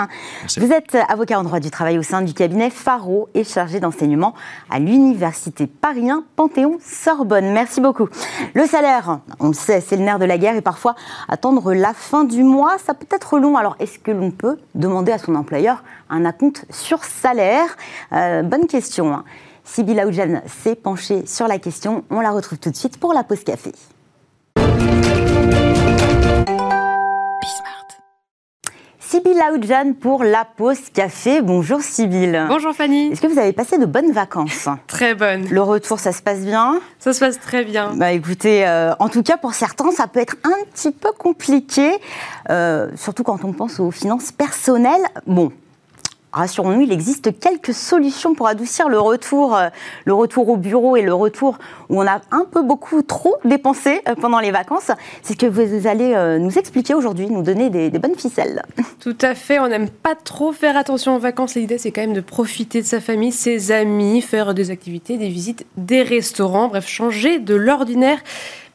[0.58, 4.34] Vous êtes avocat en droit du travail au sein du cabinet Faro et chargé d'enseignement
[4.70, 7.52] à l'Université Paris 1 Panthéon-Sorbonne.
[7.52, 8.08] Merci beaucoup.
[8.54, 10.96] Le salaire, on le sait, c'est le nerf de la guerre et parfois
[11.28, 13.58] attendre la fin du mois, ça peut être long.
[13.58, 17.76] Alors est-ce que l'on peut demander à son employeur un acompte sur salaire
[18.14, 19.14] euh, Bonne question.
[19.14, 19.24] Hein.
[19.64, 22.04] Sybille Aoudjan s'est penchée sur la question.
[22.10, 23.74] On la retrouve tout de suite pour la pause café.
[29.10, 31.42] Sybille Aoudjan pour la pause café.
[31.42, 32.46] Bonjour Sybille.
[32.50, 33.08] Bonjour Fanny.
[33.08, 34.68] Est-ce que vous avez passé de bonnes vacances?
[34.88, 35.48] Très bonnes.
[35.50, 36.82] Le retour, ça se passe bien?
[37.00, 37.94] Ça se passe très bien.
[37.96, 41.90] Bah écoutez, euh, en tout cas pour certains, ça peut être un petit peu compliqué,
[42.50, 45.06] euh, surtout quand on pense aux finances personnelles.
[45.26, 45.54] Bon,
[46.38, 49.70] rassurons-nous, il existe quelques solutions pour adoucir le retour, euh,
[50.06, 51.58] le retour au bureau et le retour
[51.90, 54.92] où on a un peu beaucoup trop dépensé euh, pendant les vacances.
[55.24, 58.62] C'est ce que vous allez euh, nous expliquer aujourd'hui, nous donner des, bonnes ficelles.
[59.00, 61.56] Tout à fait, on n'aime pas trop faire attention aux vacances.
[61.56, 65.30] L'idée, c'est quand même de profiter de sa famille, ses amis, faire des activités, des
[65.30, 68.20] visites, des restaurants, bref, changer de l'ordinaire.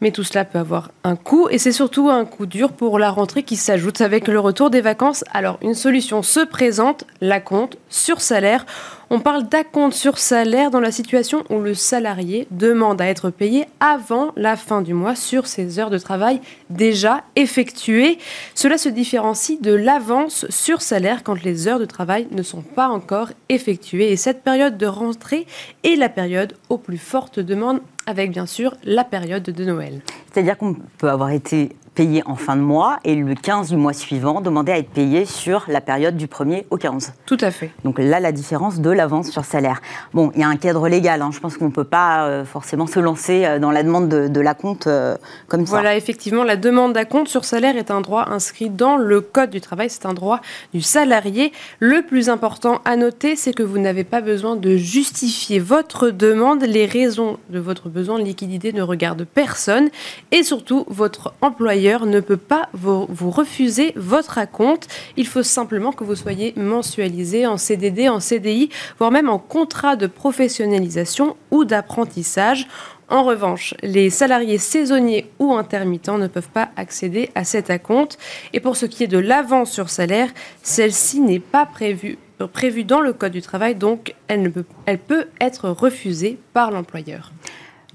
[0.02, 3.12] Mais tout cela peut avoir un coût et c'est surtout un coût dur pour la
[3.12, 5.24] rentrée qui s'ajoute avec le retour des vacances.
[5.32, 8.66] Alors une solution se présente, la compte sur salaire.
[9.10, 13.66] On parle d'acompte sur salaire dans la situation où le salarié demande à être payé
[13.78, 18.18] avant la fin du mois sur ses heures de travail déjà effectuées.
[18.56, 22.88] Cela se différencie de l'avance sur salaire quand les heures de travail ne sont pas
[22.88, 24.10] encore effectuées.
[24.10, 25.46] Et cette période de rentrée
[25.84, 30.00] est la période aux plus fortes demandes avec bien sûr la période de Noël.
[30.32, 33.92] C'est-à-dire qu'on peut avoir été payé en fin de mois et le 15 du mois
[33.92, 37.12] suivant demander à être payé sur la période du 1er au 15.
[37.26, 37.70] Tout à fait.
[37.84, 39.82] Donc là, la différence de l'avance sur salaire.
[40.14, 41.30] Bon, il y a un cadre légal, hein.
[41.32, 44.28] je pense qu'on ne peut pas euh, forcément se lancer euh, dans la demande de,
[44.28, 45.16] de la compte euh,
[45.48, 45.72] comme ça.
[45.72, 49.60] Voilà, effectivement, la demande d'acompte sur salaire est un droit inscrit dans le Code du
[49.60, 50.40] travail, c'est un droit
[50.72, 51.52] du salarié.
[51.78, 56.62] Le plus important à noter, c'est que vous n'avez pas besoin de justifier votre demande.
[56.62, 59.90] Les raisons de votre besoin de liquidité ne regardent personne
[60.30, 64.88] et surtout, votre employeur ne peut pas vous, refuser votre acompte.
[65.16, 69.96] Il faut simplement que vous soyez mensualisé en CDD, en CDI, voire même en contrat
[69.96, 72.68] de professionnalisation ou d'apprentissage.
[73.08, 78.18] En revanche, les salariés saisonniers ou intermittents ne peuvent pas accéder à cet acompte.
[78.52, 80.30] Et pour ce qui est de l'avance sur salaire,
[80.62, 85.26] celle-ci n'est pas prévue prévue dans le Code du travail, donc elle, peut, elle peut
[85.40, 87.32] être refusée par l'employeur.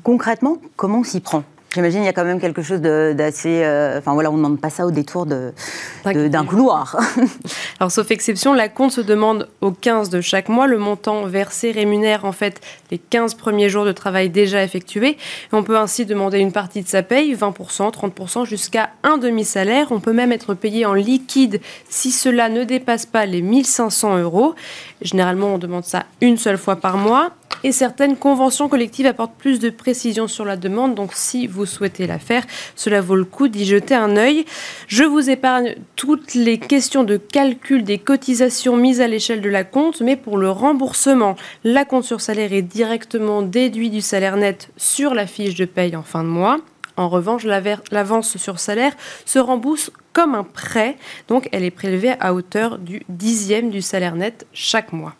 [0.03, 1.43] Concrètement, comment on s'y prend?
[1.77, 3.61] J'imagine qu'il y a quand même quelque chose d'assez.
[3.63, 6.97] Euh, enfin voilà, on ne demande pas ça au détour d'un couloir.
[7.79, 10.65] Alors, sauf exception, la compte se demande au 15 de chaque mois.
[10.65, 15.17] Le montant versé rémunère en fait les 15 premiers jours de travail déjà effectués.
[15.51, 19.91] on peut ainsi demander une partie de sa paye, 20%, 30%, jusqu'à un demi-salaire.
[19.91, 24.55] On peut même être payé en liquide si cela ne dépasse pas les 1500 euros.
[25.03, 27.33] Généralement, on demande ça une seule fois par mois.
[27.63, 30.93] Et certaines conventions collectives apportent plus de précision sur la demande.
[30.93, 34.45] Donc, si vous souhaitez la faire, cela vaut le coup d'y jeter un œil.
[34.87, 39.63] Je vous épargne toutes les questions de calcul des cotisations mises à l'échelle de la
[39.63, 44.69] compte, mais pour le remboursement, la compte sur salaire est directement déduit du salaire net
[44.77, 46.57] sur la fiche de paye en fin de mois.
[46.95, 48.93] En revanche, l'avance sur salaire
[49.25, 50.95] se rembourse comme un prêt,
[51.27, 55.15] donc elle est prélevée à hauteur du dixième du salaire net chaque mois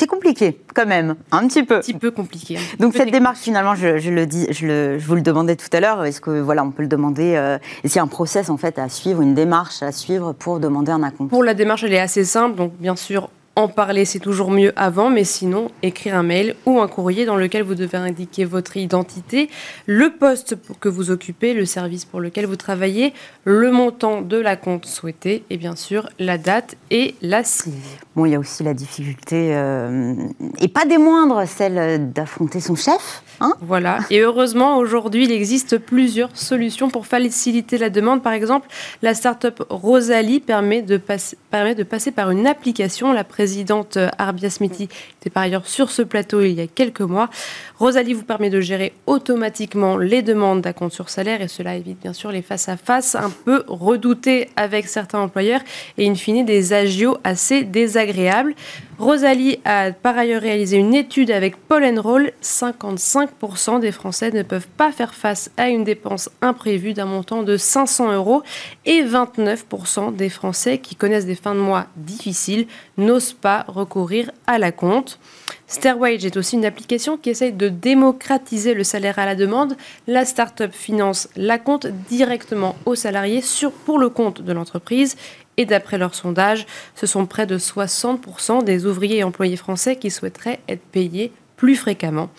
[0.00, 1.76] c'est compliqué quand même, un petit peu.
[1.76, 2.58] Un petit peu compliqué.
[2.78, 6.06] Donc cette démarche, finalement, je, le dis, je, vous le demandais tout à l'heure.
[6.06, 8.56] Est-ce que voilà, on peut le demander euh, Est-ce qu'il y a un process en
[8.56, 11.28] fait à suivre, une démarche à suivre pour demander un acompte?
[11.28, 12.56] Pour la démarche, elle est assez simple.
[12.56, 13.28] Donc bien sûr,
[13.60, 17.36] en parler, c'est toujours mieux avant, mais sinon, écrire un mail ou un courrier dans
[17.36, 19.50] lequel vous devez indiquer votre identité,
[19.86, 23.12] le poste que vous occupez, le service pour lequel vous travaillez,
[23.44, 27.74] le montant de la compte souhaité et bien sûr la date et la signe.
[28.16, 30.14] Bon, il y a aussi la difficulté, euh,
[30.58, 33.22] et pas des moindres, celle d'affronter son chef.
[33.40, 38.22] Hein voilà, et heureusement, aujourd'hui, il existe plusieurs solutions pour faciliter la demande.
[38.22, 38.68] Par exemple,
[39.02, 41.00] la start-up Rosalie permet de,
[41.50, 44.88] permet de passer par une application, la présidente euh, Arbia Smithy
[45.20, 47.28] était par ailleurs sur ce plateau il y a quelques mois.
[47.78, 52.14] Rosalie vous permet de gérer automatiquement les demandes d'acompte sur salaire et cela évite bien
[52.14, 55.60] sûr les face-à-face un peu redoutés avec certains employeurs
[55.98, 58.54] et in fine des agios assez désagréables.
[58.98, 62.32] Rosalie a par ailleurs réalisé une étude avec Paul Roll.
[62.42, 67.56] 55% des Français ne peuvent pas faire face à une dépense imprévue d'un montant de
[67.56, 68.42] 500 euros
[68.84, 72.66] et 29% des Français qui connaissent des fins de mois difficiles
[72.98, 75.09] n'osent pas recourir à la compte.
[75.66, 79.76] Stairwage est aussi une application qui essaye de démocratiser le salaire à la demande.
[80.08, 85.16] La start-up finance la compte directement aux salariés sur, pour le compte de l'entreprise.
[85.56, 90.10] Et d'après leur sondage, ce sont près de 60% des ouvriers et employés français qui
[90.10, 92.30] souhaiteraient être payés plus fréquemment.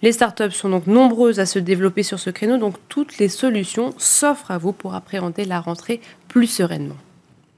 [0.00, 3.92] Les startups sont donc nombreuses à se développer sur ce créneau, donc toutes les solutions
[3.98, 6.96] s'offrent à vous pour appréhender la rentrée plus sereinement.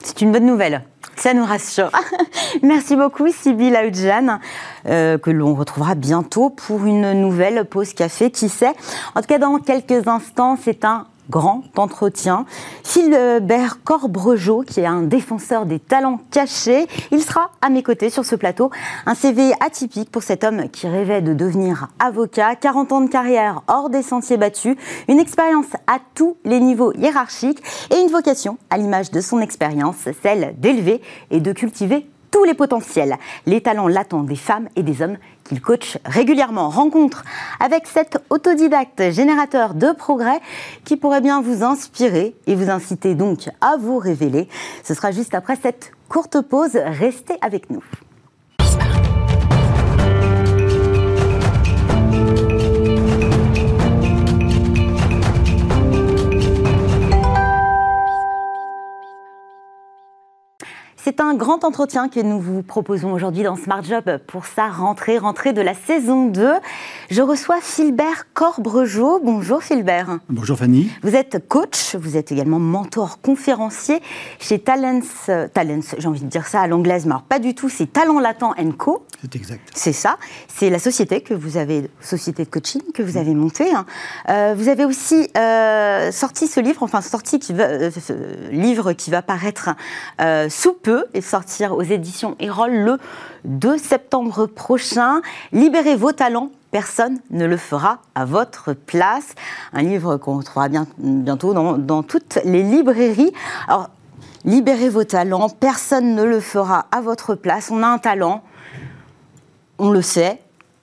[0.03, 0.83] C'est une bonne nouvelle.
[1.17, 1.91] Ça nous rassure.
[2.63, 4.39] Merci beaucoup, Sybille Aoudjan,
[4.87, 8.73] euh, que l'on retrouvera bientôt pour une nouvelle pause café, qui sait.
[9.15, 12.47] En tout cas, dans quelques instants, c'est un grand entretien.
[12.85, 18.25] Philbert Corbregeau, qui est un défenseur des talents cachés, il sera à mes côtés sur
[18.25, 18.71] ce plateau.
[19.07, 22.57] Un CV atypique pour cet homme qui rêvait de devenir avocat.
[22.57, 24.77] 40 ans de carrière hors des sentiers battus,
[25.09, 30.09] une expérience à tous les niveaux hiérarchiques et une vocation, à l'image de son expérience,
[30.23, 33.17] celle d'élever et de cultiver tous les potentiels,
[33.47, 36.71] les talents latents des femmes et des hommes qu'il coach régulièrement.
[36.71, 37.23] Rencontre
[37.61, 40.41] avec cet autodidacte générateur de progrès
[40.85, 44.49] qui pourrait bien vous inspirer et vous inciter donc à vous révéler.
[44.83, 46.77] Ce sera juste après cette courte pause.
[46.77, 47.85] Restez avec nous.
[61.05, 65.19] C'est un grand entretien que nous vous proposons aujourd'hui dans Smart Job pour sa rentrée,
[65.19, 66.53] rentrée de la saison 2.
[67.11, 69.19] Je reçois Philbert Corbregeau.
[69.19, 70.21] Bonjour Philbert.
[70.29, 70.89] Bonjour Fanny.
[71.03, 74.01] Vous êtes coach, vous êtes également mentor conférencier
[74.39, 75.01] chez Talents,
[75.53, 78.21] Talents j'ai envie de dire ça à l'anglaise, mais alors pas du tout, c'est Talent
[78.21, 79.05] Latent Co.
[79.23, 79.69] C'est exact.
[79.75, 80.19] C'est ça.
[80.47, 83.73] C'est la société que vous avez, société de coaching que vous avez montée.
[83.75, 83.87] Hein.
[84.29, 88.13] Euh, vous avez aussi euh, sorti ce livre, enfin sorti qui va, euh, ce
[88.53, 89.71] livre qui va paraître
[90.21, 92.99] euh, sous peu et sortir aux éditions Erol le
[93.45, 95.21] 2 septembre prochain.
[95.53, 99.35] Libérez vos talents personne ne le fera à votre place.
[99.73, 103.33] Un livre qu'on retrouvera bien, bientôt dans, dans, toutes les librairies.
[103.69, 103.91] Alors,
[104.45, 107.71] libérez vos talents, personne ne le fera à votre place.
[107.71, 108.43] On a un talent,
[109.79, 110.41] on le sait,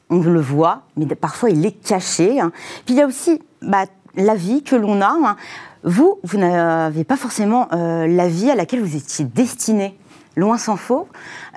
[0.09, 2.39] on le voit, mais parfois il est caché.
[2.39, 2.51] Hein.
[2.85, 5.07] Puis il y a aussi bah, la vie que l'on a.
[5.07, 5.35] Hein.
[5.83, 9.97] Vous, vous n'avez pas forcément euh, la vie à laquelle vous étiez destiné.
[10.35, 11.07] Loin s'en faut.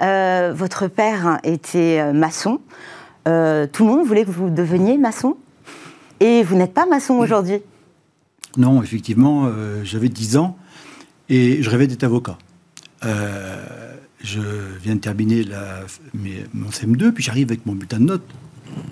[0.01, 2.61] Euh, votre père était maçon.
[3.29, 5.37] Euh, tout le monde voulait que vous deveniez maçon.
[6.21, 7.61] Et vous n'êtes pas maçon aujourd'hui.
[8.57, 9.51] Non, effectivement,
[9.83, 10.57] j'avais 10 ans
[11.29, 12.39] et je rêvais d'être avocat.
[14.23, 14.41] Je
[14.81, 15.81] viens de terminer la,
[16.15, 18.29] mes, mon CM2, puis j'arrive avec mon bulletin de notes,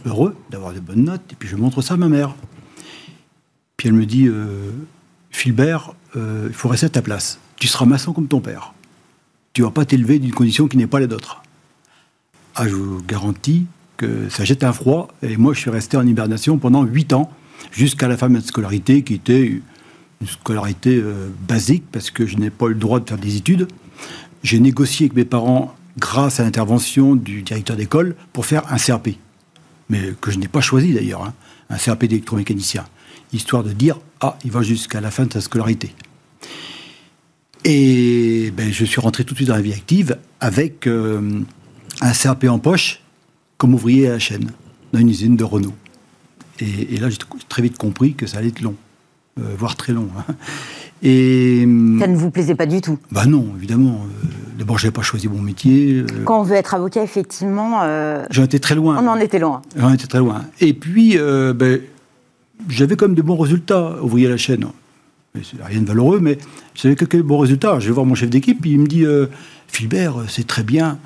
[0.05, 2.35] heureux d'avoir de bonnes notes, et puis je montre ça à ma mère.
[3.81, 4.73] Puis elle me dit, euh,
[5.31, 7.39] Philbert, euh, il faut rester à ta place.
[7.57, 8.75] Tu seras maçon comme ton père.
[9.55, 11.43] Tu vas pas t'élever d'une condition qui n'est pas la nôtre.
[12.57, 13.65] Ah, je vous garantis
[13.97, 17.31] que ça jette un froid, et moi je suis resté en hibernation pendant 8 ans,
[17.73, 22.37] jusqu'à la fin de ma scolarité, qui était une scolarité euh, basique, parce que je
[22.37, 23.67] n'ai pas eu le droit de faire des études.
[24.43, 29.17] J'ai négocié avec mes parents, grâce à l'intervention du directeur d'école, pour faire un CRP.
[29.89, 31.33] Mais que je n'ai pas choisi d'ailleurs, hein,
[31.71, 32.85] un CRP d'électromécanicien.
[33.33, 35.95] Histoire de dire, ah, il va jusqu'à la fin de sa scolarité.
[37.65, 41.41] Et ben, je suis rentré tout de suite dans la vie active avec euh,
[42.01, 43.03] un CRP en poche,
[43.59, 44.51] comme ouvrier à la chaîne,
[44.93, 45.75] dans une usine de Renault.
[46.59, 48.75] Et, et là, j'ai très vite compris que ça allait être long,
[49.39, 50.09] euh, voire très long.
[50.19, 50.35] Hein.
[51.03, 51.61] Et,
[51.99, 52.99] ça ne vous plaisait pas du tout?
[53.11, 54.05] Bah non, évidemment.
[54.05, 55.95] Euh, D'abord, je n'avais pas choisi mon métier.
[56.03, 57.81] Euh, Quand on veut être avocat, effectivement.
[57.83, 59.03] Euh, J'en étais très loin.
[59.03, 59.63] On en était loin.
[59.75, 60.43] J'en étais très loin.
[60.61, 61.81] Et puis, euh, ben,
[62.69, 64.67] j'avais comme de bons résultats, ouvrier la chaîne.
[65.63, 66.39] Rien de valeureux, mais
[66.75, 67.79] j'avais quelques bons résultats.
[67.79, 69.05] Je vais voir mon chef d'équipe, il me dit
[69.69, 70.99] Philbert, c'est très bien,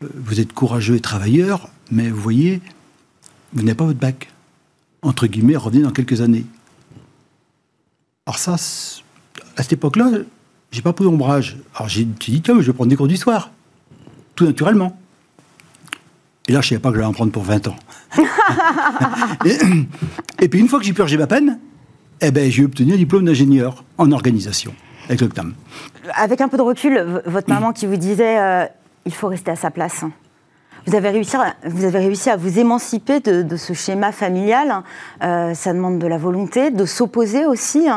[0.00, 2.60] vous êtes courageux et travailleur, mais vous voyez,
[3.52, 4.32] vous n'avez pas votre bac.
[5.02, 6.44] Entre guillemets, revenez dans quelques années.
[8.26, 10.10] Alors ça, à cette époque-là,
[10.70, 11.56] j'ai pas pris ombrage.
[11.74, 13.50] Alors j'ai dit, tiens, je vais prendre des cours d'histoire.
[14.34, 15.00] Tout naturellement.
[16.48, 17.76] Et là, je ne savais pas que j'allais en prendre pour 20 ans.
[19.44, 19.56] et,
[20.40, 21.58] et, puis une fois que j'ai purgé ma peine,
[22.20, 24.72] eh ben, j'ai obtenu un diplôme d'ingénieur en organisation
[25.08, 25.54] avec l'OCTAM.
[26.14, 28.66] Avec un peu de recul, votre maman qui vous disait euh,
[29.04, 30.04] il faut rester à sa place.
[30.86, 34.82] Vous avez réussi à, vous, avez réussi à vous émanciper de, de ce schéma familial.
[35.22, 37.88] Euh, ça demande de la volonté, de s'opposer aussi.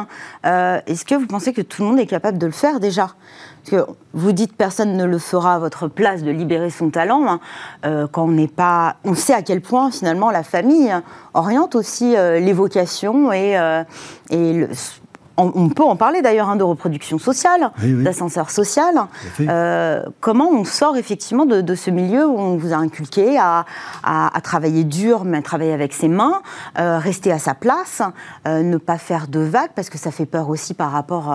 [0.46, 3.16] Euh, Est-ce que vous pensez que tout le monde est capable de le faire déjà?
[3.64, 7.26] Parce que vous dites personne ne le fera à votre place de libérer son talent.
[7.28, 7.40] Hein.
[7.86, 10.94] Euh, quand on n'est pas, on sait à quel point finalement la famille
[11.34, 13.58] oriente aussi euh, les vocations et,
[14.30, 14.70] et le,
[15.38, 18.96] on, peut en parler d'ailleurs hein, de reproduction sociale, d'ascenseur social.
[19.40, 23.66] Euh, comment on sort effectivement de, ce milieu où on vous a inculqué à,
[24.44, 26.42] travailler dur, mais à travailler avec ses mains,
[26.80, 28.02] euh, rester à sa place,
[28.48, 31.32] euh, ne pas faire de vagues, parce que ça fait peur aussi par rapport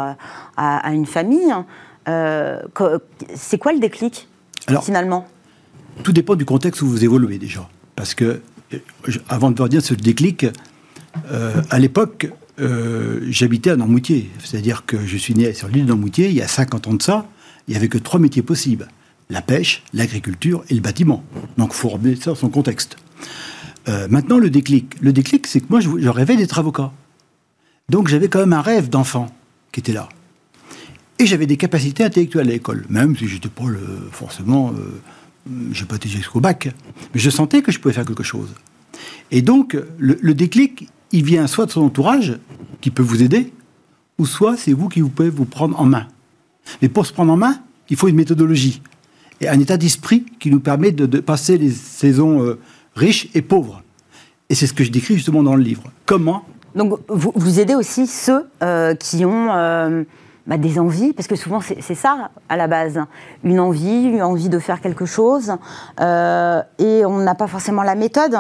[0.57, 1.55] à, une famille.
[2.07, 4.29] C'est quoi le déclic,
[4.83, 5.27] finalement?
[6.03, 7.69] Tout dépend du contexte où vous évoluez déjà.
[7.95, 8.41] Parce que,
[9.29, 10.47] avant de vous dire ce déclic,
[11.71, 12.29] à l'époque,
[12.59, 14.31] euh, j'habitais à Normoutier.
[14.43, 17.03] C'est-à-dire que je suis né sur l'île de Normoutier, il y a 50 ans de
[17.03, 17.27] ça,
[17.69, 18.89] il n'y avait que trois métiers possibles.
[19.29, 21.25] La pêche, l'agriculture et le bâtiment.
[21.59, 22.97] Donc il faut remettre ça dans son contexte.
[23.89, 24.95] Euh, maintenant, le déclic.
[25.01, 26.93] Le déclic, c'est que moi, je, rêvais d'être avocat.
[27.89, 29.27] Donc j'avais quand même un rêve d'enfant
[29.73, 30.09] qui était là.
[31.19, 34.73] Et j'avais des capacités intellectuelles à l'école, même si j'étais pas le, forcément...
[34.73, 35.01] Euh,
[35.73, 36.69] je n'ai pas été jusqu'au bac.
[37.15, 38.53] Mais je sentais que je pouvais faire quelque chose.
[39.31, 42.39] Et donc, le, déclic, il vient soit de son entourage,
[42.81, 43.53] qui peut vous aider,
[44.19, 46.07] ou soit c'est vous qui vous pouvez vous prendre en main.
[46.83, 48.83] Mais pour se prendre en main, il faut une méthodologie
[49.41, 52.59] et un état d'esprit qui nous permet de, passer les saisons euh,
[52.95, 53.83] riches et pauvres.
[54.49, 55.83] Et c'est ce que je décris justement dans le livre.
[56.07, 56.45] Comment
[56.75, 60.05] Donc vous, vous aidez aussi ceux euh, qui ont euh,
[60.47, 63.01] bah, des envies, parce que souvent c'est ça à la base,
[63.45, 65.53] une envie, une envie de faire quelque chose,
[65.99, 68.39] et on n'a pas forcément la méthode.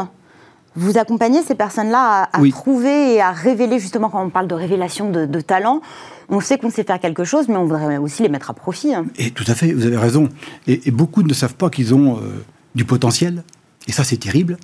[0.76, 5.10] Vous accompagnez ces personnes-là à, trouver et à révéler, justement, quand on parle de révélation
[5.10, 5.80] de, talent,
[6.28, 8.94] on sait qu'on sait faire quelque chose, mais on voudrait aussi les mettre à profit.
[8.94, 9.06] Hein.
[9.16, 10.28] Et tout à fait, vous avez raison.
[10.66, 12.44] Et, beaucoup ne savent pas qu'ils ont euh,
[12.74, 13.42] du potentiel,
[13.88, 14.58] et ça c'est terrible.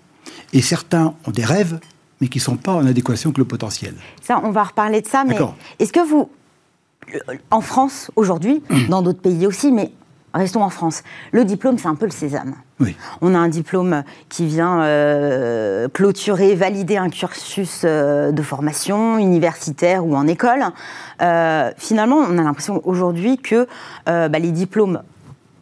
[0.52, 1.80] Et certains ont des rêves,
[2.20, 3.94] mais qui ne sont pas en adéquation avec le potentiel.
[4.20, 5.38] Ça, on va reparler de ça, mais
[5.78, 6.28] est-ce que vous,
[7.50, 9.92] en France aujourd'hui, dans d'autres pays aussi, mais
[10.34, 11.02] restons en France,
[11.32, 12.54] le diplôme c'est un peu le sésame.
[13.20, 20.04] On a un diplôme qui vient euh, clôturer, valider un cursus euh, de formation universitaire
[20.04, 20.64] ou en école.
[21.20, 23.68] Euh, finalement, on a l'impression aujourd'hui que
[24.06, 25.02] bah, les diplômes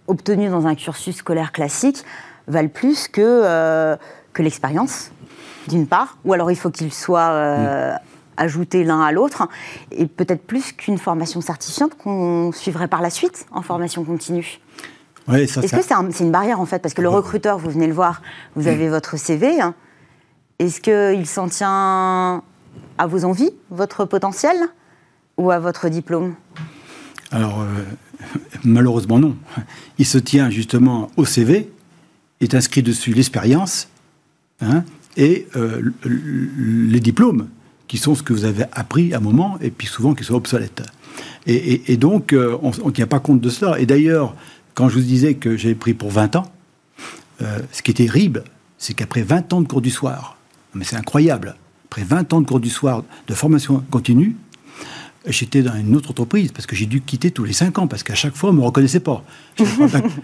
[0.07, 2.05] obtenus dans un cursus scolaire classique
[2.48, 3.96] valent plus que,
[4.32, 5.12] que l'expérience,
[5.68, 8.01] d'une part, ou alors il faut qu'ils soient
[8.41, 9.49] ajoutés l'un à l'autre,
[9.93, 14.61] et peut-être plus qu'une formation certifiante qu'on suivrait par la suite en formation continue.
[15.32, 16.80] Est-ce que c'est une barrière en fait?
[16.80, 18.22] Parce que le recruteur, vous venez le voir,
[18.57, 18.91] vous avez mm.
[18.91, 19.61] votre CV.
[19.61, 19.74] Hein.
[20.59, 22.43] Est-ce qu'il s'en tient
[22.99, 24.57] à vos envies, votre potentiel,
[25.36, 26.34] ou à votre diplôme?
[27.30, 27.66] Alors, euh,
[28.64, 29.36] malheureusement non.
[29.99, 31.70] Il se tient justement au CV,
[32.41, 33.88] est inscrit dessus l'expérience
[34.61, 34.84] hein,
[35.16, 37.49] et euh, les diplômes,
[37.91, 40.34] qui sont ce que vous avez appris à un moment, et puis souvent qui sont
[40.34, 40.84] obsolètes.
[41.49, 43.80] Et, donc, euh, on ne tient pas compte de cela.
[43.80, 44.36] Et d'ailleurs,
[44.74, 46.47] quand je vous disais que j'avais pris pour 20 ans,
[47.43, 48.45] euh, ce qui est terrible,
[48.78, 50.36] c'est qu'après 20 ans de cours du soir,
[50.72, 54.36] mais c'est incroyable, après 20 ans de cours du soir de formation continue,
[55.26, 58.02] j'étais dans une autre entreprise parce que j'ai dû quitter tous les 5 ans parce
[58.02, 59.22] qu'à chaque fois, on ne me reconnaissait pas.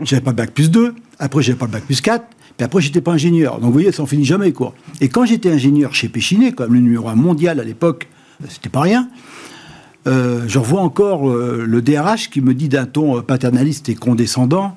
[0.02, 2.24] J'avais pas, le bac plus 2, après, j'avais pas le bac plus 4,
[2.56, 3.54] puis après, j'étais pas ingénieur.
[3.54, 4.74] Donc, vous voyez, ça n'en finit jamais, quoi.
[5.00, 8.08] Et quand j'étais ingénieur chez Péchinet, comme le numéro 1 mondial à l'époque,
[8.48, 9.08] c'était pas rien,
[10.06, 14.76] euh, je revois encore euh, le DRH qui me dit d'un ton paternaliste et condescendant,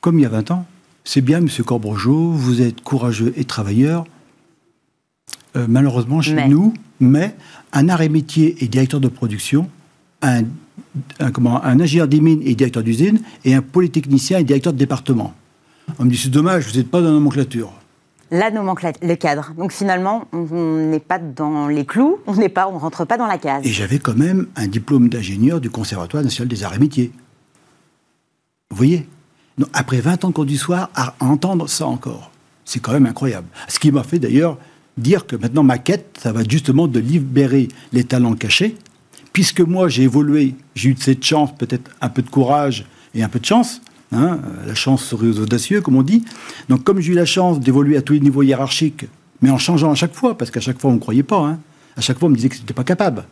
[0.00, 0.66] comme il y a 20 ans,
[1.04, 4.04] c'est bien, monsieur Corbregeau, vous êtes courageux et travailleur.
[5.56, 7.34] Euh, malheureusement, chez nous, mais
[7.72, 9.68] un arrêt métier et directeur de production,
[10.22, 10.42] un,
[11.32, 15.34] comment, un ingénieur des mines et directeur d'usine, et un polytechnicien et directeur de département.
[15.98, 17.72] On me dit, c'est dommage, vous n'êtes pas dans la nomenclature
[18.30, 19.52] la nomenclature, le cadre.
[19.56, 20.44] Donc finalement, on
[20.90, 23.64] n'est pas dans les clous, on n'est pas, on rentre pas dans la case.
[23.64, 27.10] Et j'avais quand même un diplôme d'ingénieur du Conservatoire national des arts et métiers.
[28.70, 29.08] Vous voyez?
[29.72, 32.30] Après 20 ans de cours du soir, à entendre ça encore,
[32.64, 33.48] c'est quand même incroyable.
[33.66, 34.58] Ce qui m'a fait d'ailleurs
[34.98, 38.76] dire que maintenant ma quête, ça va justement de libérer les talents cachés,
[39.32, 43.22] puisque moi j'ai évolué, j'ai eu de cette chance, peut-être un peu de courage et
[43.22, 43.80] un peu de chance,
[44.10, 46.24] Hein, la chance serait aux audacieux, comme on dit.
[46.68, 49.06] Donc, comme j'ai eu la chance d'évoluer à tous les niveaux hiérarchiques,
[49.42, 51.40] mais en changeant à chaque fois, parce qu'à chaque fois, on ne croyait pas.
[51.40, 51.58] Hein,
[51.96, 53.24] à chaque fois, on me disait que je n'étais pas capable.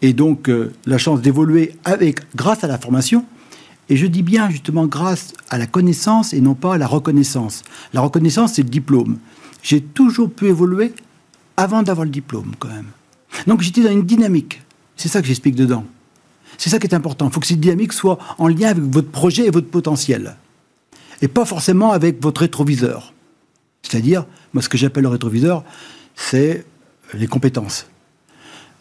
[0.00, 3.24] Et donc, euh, la chance d'évoluer avec, grâce à la formation,
[3.88, 7.62] et je dis bien justement grâce à la connaissance et non pas à la reconnaissance.
[7.92, 9.18] La reconnaissance, c'est le diplôme.
[9.62, 10.92] J'ai toujours pu évoluer
[11.56, 12.86] avant d'avoir le diplôme, quand même.
[13.46, 14.62] Donc, j'étais dans une dynamique.
[14.96, 15.84] C'est ça que j'explique dedans.
[16.58, 17.28] C'est ça qui est important.
[17.28, 20.36] Il faut que cette dynamique soit en lien avec votre projet et votre potentiel.
[21.22, 23.14] Et pas forcément avec votre rétroviseur.
[23.82, 25.64] C'est-à-dire, moi, ce que j'appelle le rétroviseur,
[26.14, 26.64] c'est
[27.14, 27.86] les compétences.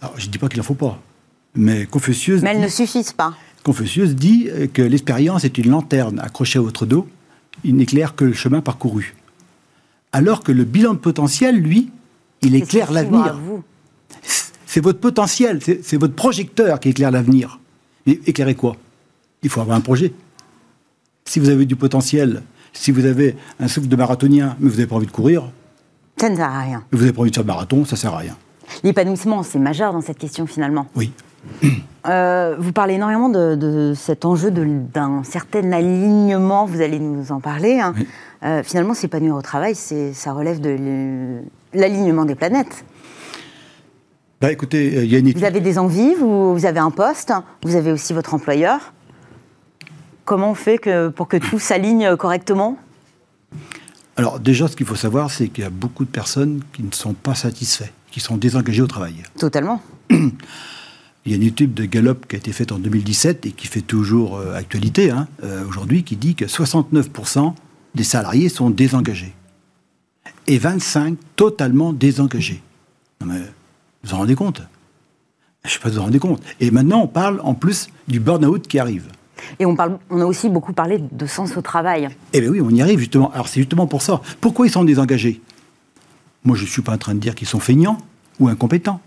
[0.02, 1.00] Alors, je ne dis pas qu'il n'en faut pas.
[1.56, 2.42] Mais Confucius.
[2.42, 3.36] Mais elles ne suffisent pas.
[3.64, 7.08] Confucius dit que l'expérience est une lanterne accrochée à votre dos.
[7.64, 9.14] Il n'éclaire que le chemin parcouru.
[10.12, 11.90] Alors que le bilan de potentiel, lui,
[12.42, 13.40] il éclaire l'avenir.
[14.66, 17.60] c'est votre potentiel, c'est votre projecteur qui éclaire l'avenir.
[18.06, 18.76] Mais éclairer quoi?
[19.44, 20.14] Il faut avoir un projet.
[21.26, 22.44] Si vous avez du potentiel,
[22.74, 25.52] si vous avez un souffle de marathonien, mais vous n'avez pas envie de courir,
[26.18, 26.84] ça ne sert à rien.
[26.92, 28.38] Vous n'avez pas envie de faire marathon, ça ne sert à rien.
[28.84, 30.88] L'épanouissement, c'est majeur dans cette question finalement.
[30.96, 31.12] Oui.
[32.08, 37.80] Euh, vous parlez énormément de, cet enjeu d'un certain alignement, vous allez nous en parler.
[37.80, 37.94] Hein.
[38.44, 41.42] Euh, finalement, s'épanouir au travail, ça relève de
[41.74, 42.84] l'alignement des planètes.
[44.40, 46.90] Bah, écoutez, euh, il y a une Vous avez des envies, vous, vous, avez un
[46.90, 47.32] poste,
[47.62, 48.94] vous avez aussi votre employeur.
[50.26, 52.78] Comment on fait que, pour que tout s'aligne correctement?
[54.18, 56.92] Alors déjà, ce qu'il faut savoir, c'est qu'il y a beaucoup de personnes qui ne
[56.92, 59.16] sont pas satisfaits, qui sont désengagées au travail.
[59.38, 59.80] Totalement.
[61.26, 63.68] Il y a une étude de Gallup qui a été faite en 2017 et qui
[63.68, 67.54] fait toujours euh, actualité hein, euh, aujourd'hui, qui dit que 69%
[67.94, 69.34] des salariés sont désengagés
[70.48, 72.62] et 25 totalement désengagés.
[73.20, 74.62] Non mais, vous vous rendez compte?
[75.64, 76.42] Je ne sais pas si vous vous rendez compte.
[76.60, 79.06] Et maintenant, on parle en plus du burn-out qui arrive.
[79.60, 82.10] Et on, parle, on a aussi beaucoup parlé de sens au travail.
[82.34, 83.32] Eh bien oui, on y arrive justement.
[83.32, 84.22] Alors c'est justement pour ça.
[84.40, 85.42] Pourquoi ils sont désengagés?
[86.44, 87.98] Moi, je ne suis pas en train de dire qu'ils sont feignants
[88.40, 89.02] ou incompétents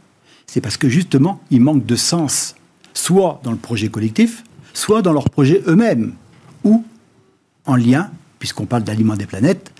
[0.46, 2.54] c'est parce que justement, ils manquent de sens,
[2.92, 6.14] soit dans le projet collectif, soit dans leur projet eux-mêmes,
[6.62, 6.84] ou
[7.66, 9.72] en lien, puisqu'on parle d'aliments des planètes,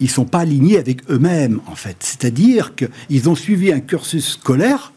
[0.00, 1.96] ils ne sont pas alignés avec eux-mêmes, en fait.
[2.00, 4.92] C'est-à-dire qu'ils ont suivi un cursus scolaire,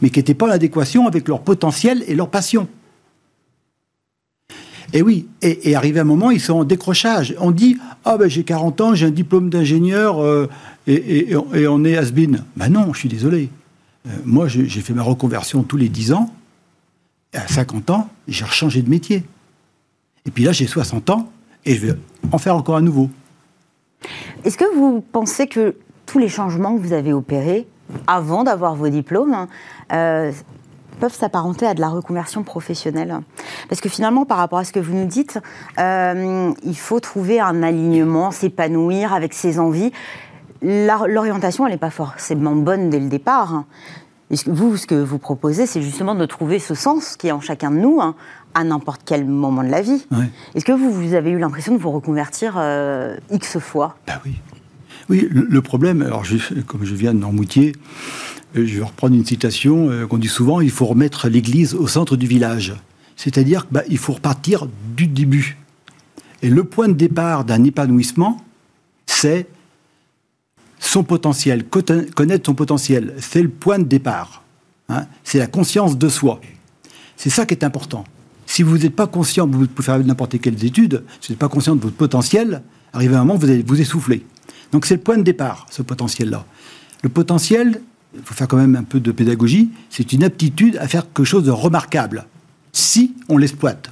[0.00, 2.68] mais qui n'était pas en adéquation avec leur potentiel et leur passion.
[4.92, 7.34] Et oui, et, arrivé un moment, ils sont en décrochage.
[7.40, 10.48] On dit Ah ben j'ai 40 ans, j'ai un diplôme d'ingénieur euh,
[10.86, 12.44] et, on est has-been.
[12.56, 13.48] Ben non, je suis désolé.
[14.06, 16.30] Euh, moi, j'ai fait ma reconversion tous les 10 ans.
[17.32, 19.24] Et à 50 ans, j'ai rechangé de métier.
[20.26, 21.30] Et puis là, j'ai 60 ans
[21.64, 21.98] et je vais
[22.30, 23.08] en faire encore un nouveau.
[24.44, 25.76] Est-ce que vous pensez que
[26.06, 27.66] tous les changements que vous avez opérés
[28.06, 29.46] avant d'avoir vos diplômes
[29.92, 30.32] euh,
[31.00, 33.20] peuvent s'apparenter à de la reconversion professionnelle?
[33.68, 35.38] Parce que finalement, par rapport à ce que vous nous dites,
[35.78, 39.92] euh, il faut trouver un alignement, s'épanouir avec ses envies
[40.62, 43.64] l'orientation, elle n'est pas forcément bonne dès le départ.
[44.30, 47.40] Et vous, ce que vous proposez, c'est justement de trouver ce sens qui est en
[47.40, 48.14] chacun de nous, hein,
[48.54, 50.06] à n'importe quel moment de la vie.
[50.54, 53.96] Est-ce que vous, vous, avez eu l'impression de vous reconvertir euh, X fois?
[54.06, 54.34] Ben oui.
[55.08, 56.24] Oui, le, problème, alors
[56.66, 57.74] comme je viens de Normoutier,
[58.56, 61.88] euh, je vais reprendre une citation euh, qu'on dit souvent, il faut remettre l'église au
[61.88, 62.74] centre du village.
[63.16, 65.58] C'est-à-dire qu'il bah, faut repartir du début.
[66.40, 68.38] Et le point de départ d'un épanouissement,
[69.06, 69.46] c'est
[70.82, 74.42] son potentiel, connaître son potentiel, c'est le point de départ.
[74.88, 75.06] Hein.
[75.22, 76.40] c'est la conscience de soi.
[77.16, 78.04] C'est ça qui est important.
[78.46, 81.48] Si vous n'êtes pas conscient, vous pouvez faire n'importe quelles études, si vous n'êtes pas
[81.48, 82.62] conscient de votre potentiel,
[82.92, 84.26] arrivé à un moment, vous allez vous essouffler.
[84.72, 86.44] Donc c'est le point de départ, ce potentiel-là.
[87.02, 87.80] Le potentiel,
[88.14, 91.24] il faut faire quand même un peu de pédagogie, c'est une aptitude à faire quelque
[91.24, 92.26] chose de remarquable,
[92.72, 93.88] si on l'exploite.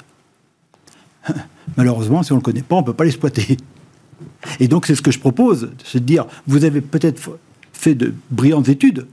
[1.77, 3.57] Malheureusement, si on ne le connaît pas, on ne peut pas l'exploiter.
[4.59, 7.39] Et donc, c'est ce que je propose, c'est de dire, vous avez peut-être
[7.73, 9.07] fait de brillantes études,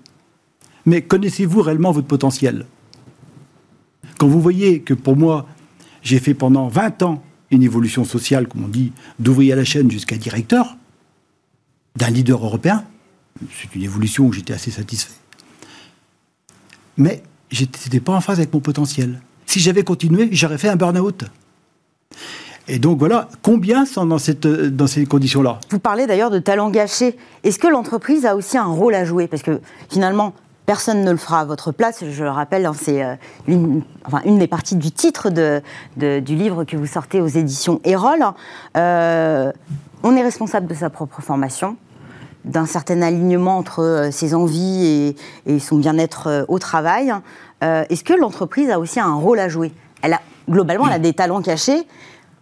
[0.85, 2.65] mais connaissez-vous réellement votre potentiel?
[4.17, 5.47] Quand vous voyez que pour moi,
[6.01, 9.89] j'ai fait pendant 20 ans une évolution sociale, comme on dit, d'ouvrier à la chaîne
[9.91, 10.75] jusqu'à directeur,
[11.95, 12.83] d'un leader européen,
[13.51, 15.13] c'est une évolution où j'étais assez satisfait.
[16.97, 19.21] Mais je n'étais pas en phase avec mon potentiel.
[19.45, 21.25] Si j'avais continué, j'aurais fait un burn-out.
[22.69, 26.69] Et donc voilà, combien sont dans, cette, dans ces conditions-là Vous parlez d'ailleurs de talent
[26.69, 27.17] gâché.
[27.43, 29.27] Est-ce que l'entreprise a aussi un rôle à jouer?
[29.27, 30.33] Parce que finalement,
[30.65, 32.03] personne ne le fera à votre place.
[32.11, 33.15] Je le rappelle, hein, c'est euh,
[33.47, 35.61] une, enfin, une des parties du titre de,
[35.95, 38.19] du livre que vous sortez aux éditions Erol.
[38.75, 39.53] Euh,
[40.03, 41.77] on est responsable de sa propre formation,
[42.43, 45.15] d'un certain alignement entre euh, ses envies
[45.45, 47.13] et, et son bien-être au travail.
[47.61, 49.73] Est-ce que l'entreprise a aussi un rôle à jouer?
[50.03, 51.85] Elle a, Globalement, elle a des talents cachés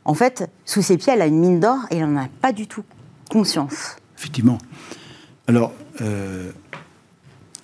[0.05, 2.53] en fait, sous ses pieds, elle a une mine d'or et elle n'en a pas
[2.53, 2.83] du tout
[3.29, 3.97] conscience.
[4.17, 4.59] Effectivement.
[5.47, 6.51] Alors, euh,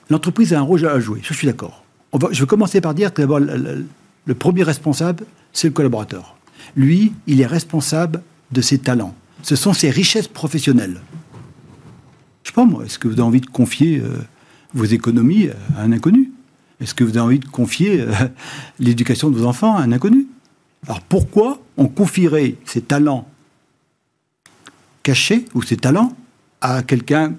[0.09, 1.83] l'entreprise a un rôle à jouer, je suis d'accord.
[2.31, 6.35] je vais commencer par dire que d'abord, le, premier responsable, c'est le collaborateur.
[6.75, 8.21] Lui, il est responsable
[8.51, 9.15] de ses talents.
[9.43, 10.99] Ce sont ses richesses professionnelles.
[12.43, 14.17] Je sais pas moi, est-ce que vous avez envie de confier euh,
[14.73, 16.31] vos économies à un inconnu?
[16.79, 18.11] Est-ce que vous avez envie de confier euh,
[18.79, 20.27] l'éducation de vos enfants à un inconnu?
[20.87, 23.27] Alors pourquoi on confierait ces talents
[25.03, 26.13] cachés ou ces talents
[26.61, 27.33] à quelqu'un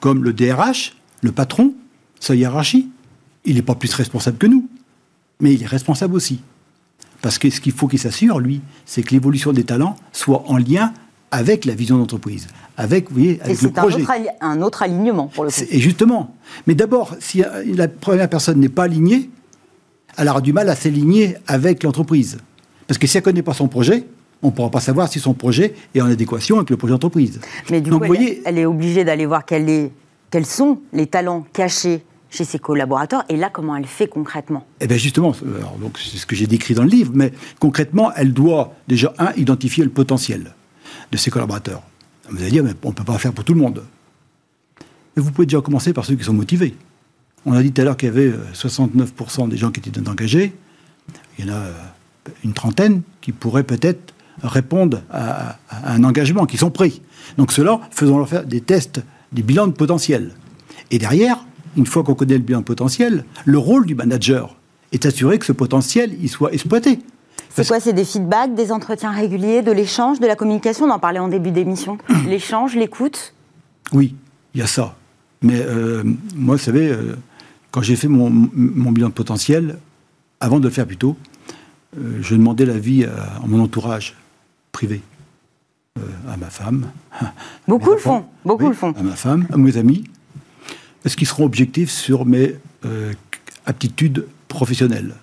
[0.00, 1.74] comme le DRH, le patron,
[2.20, 2.88] sa hiérarchie?
[3.44, 4.68] Il n'est pas plus responsable que nous,
[5.40, 6.40] mais il est responsable aussi.
[7.22, 10.56] Parce que ce qu'il faut qu'il s'assure, lui, c'est que l'évolution des talents soit en
[10.56, 10.92] lien
[11.30, 14.04] avec la vision d'entreprise, avec, vous voyez, avec et le projet.
[14.04, 15.60] C'est un, un, autre alignement pour le coup.
[15.70, 16.34] Et justement,
[16.66, 19.30] mais d'abord, si la première personne n'est pas alignée,
[20.16, 22.38] elle aura du mal à s'aligner avec l'entreprise.
[22.90, 24.04] Parce que si elle ne connaît pas son projet,
[24.42, 27.38] on ne pourra pas savoir si son projet est en adéquation avec le projet d'entreprise.
[27.70, 29.92] Mais du coup, elle, voyez, elle est obligée d'aller voir est,
[30.28, 33.22] quels sont les talents cachés chez ses collaborateurs.
[33.28, 34.66] Et là, comment elle fait concrètement?
[34.80, 37.30] Eh bien justement, c'est ce que j'ai décrit dans le livre, mais
[37.60, 40.52] concrètement, elle doit déjà, un, identifier le potentiel
[41.12, 41.82] de ses collaborateurs.
[42.28, 43.84] Vous allez dire, mais on ne peut pas faire pour tout le monde.
[45.14, 46.74] Mais vous pouvez déjà commencer par ceux qui sont motivés.
[47.46, 50.52] On a dit tout à l'heure qu'il y avait 69% des gens qui étaient engagés.
[51.38, 51.72] Il y en a euh,
[52.44, 56.92] une trentaine qui pourraient peut-être répondre à, un engagement, qui sont prêts.
[57.36, 59.02] Donc cela, faisons-leur faire des tests,
[59.32, 60.32] des bilans de potentiel.
[60.90, 61.44] Et derrière,
[61.76, 64.56] une fois qu'on connaît le bilan de potentiel, le rôle du manager
[64.92, 67.00] est d'assurer que ce potentiel il soit exploité.
[67.50, 67.80] C'est quoi?
[67.80, 70.86] C'est des feedbacks, des entretiens réguliers, de l'échange, de la communication?
[70.86, 71.98] On en parlait en début d'émission.
[72.26, 73.34] l'échange, l'écoute?
[73.92, 74.14] Oui,
[74.54, 74.94] il y a ça.
[75.42, 76.02] Mais euh,
[76.36, 77.16] moi, vous savez, euh,
[77.70, 79.78] quand j'ai fait mon, bilan de potentiel,
[80.40, 81.16] avant de le faire plus tôt,
[81.98, 84.16] euh, je demandais l'avis à, mon entourage
[84.72, 85.00] privé,
[86.28, 86.90] à ma femme.
[87.68, 88.92] Beaucoup le font, beaucoup le font.
[88.92, 90.04] À ma femme, à mes amis.
[91.04, 92.56] Est-ce qu'ils seront objectifs sur mes
[93.66, 95.14] aptitudes professionnelles?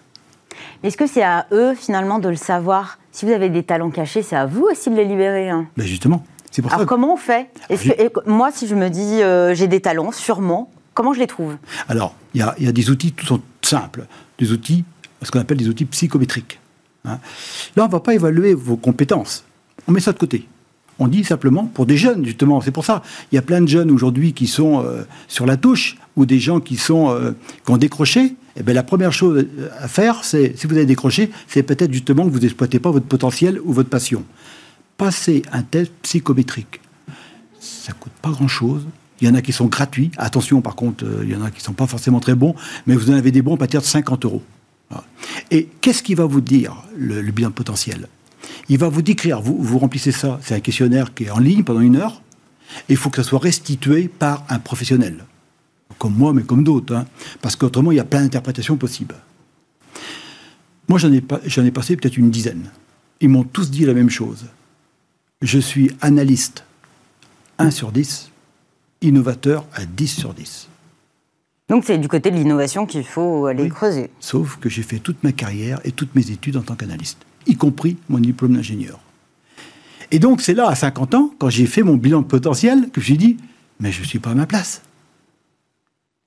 [0.84, 3.00] Est-ce que c'est à eux, finalement, de le savoir?
[3.12, 5.50] Si vous avez des talents cachés, c'est à vous aussi de les libérer.
[5.50, 5.68] Hein.
[5.76, 6.24] Ben justement.
[6.52, 7.50] C'est pour Alors, comment on fait?
[7.70, 11.58] Que, Moi, si je me dis euh, j'ai des talents, sûrement, comment je les trouve?
[11.88, 14.06] Alors, il y, a, des outils tout sont simples.
[14.38, 14.86] Des outils,
[15.22, 16.60] ce qu'on appelle des outils psychométriques.
[17.06, 17.20] Hein.
[17.76, 19.44] Là, on ne va pas évaluer vos compétences.
[19.88, 20.48] On met ça de côté.
[21.00, 23.68] On dit simplement, pour des jeunes, justement, c'est pour ça, il y a plein de
[23.68, 27.72] jeunes aujourd'hui qui sont euh, sur la touche, ou des gens qui, sont, euh, qui
[27.72, 29.46] ont décroché, eh bien, la première chose
[29.80, 33.06] à faire, c'est, si vous avez décroché, c'est peut-être justement que vous n'exploitez pas votre
[33.06, 34.24] potentiel ou votre passion.
[34.98, 36.82] Passez un test psychométrique.
[37.60, 38.88] Ça coûte pas grand-chose.
[39.22, 40.12] Il y en a qui sont gratuits.
[40.18, 42.56] Attention, par contre, euh, il y en a qui ne sont pas forcément très bons,
[42.88, 44.42] mais vous en avez des bons à partir de 50 euros.
[45.52, 48.08] Et qu'est-ce qui va vous dire, le, le bilan potentiel?
[48.70, 51.80] Il va vous décrire, vous, remplissez ça, c'est un questionnaire qui est en ligne pendant
[51.80, 52.22] une heure,
[52.90, 55.26] et il faut que ça soit restitué par un professionnel
[55.98, 57.06] comme moi, mais comme d'autres, hein,
[57.42, 59.16] parce qu'autrement, il y a plein d'interprétations possibles.
[60.88, 61.18] Moi, j'en ai,
[61.68, 62.70] ai passé peut-être une dizaine.
[63.20, 64.46] Ils m'ont tous dit la même chose.
[65.42, 66.64] Je suis analyste
[67.58, 68.32] 1 sur 10,
[69.02, 70.68] innovateur à 10 sur 10.
[71.70, 74.10] Donc c'est du côté de l'innovation qu'il faut aller creuser.
[74.22, 77.58] Sauf que j'ai fait toute ma carrière et toutes mes études en tant qu'analyste, y
[77.58, 79.00] compris mon diplôme d'ingénieur.
[80.12, 83.02] Et donc c'est là, à 50 ans, quand j'ai fait mon bilan de potentiel, que
[83.02, 83.36] j'ai dit,
[83.82, 84.82] mais je ne suis pas à ma place.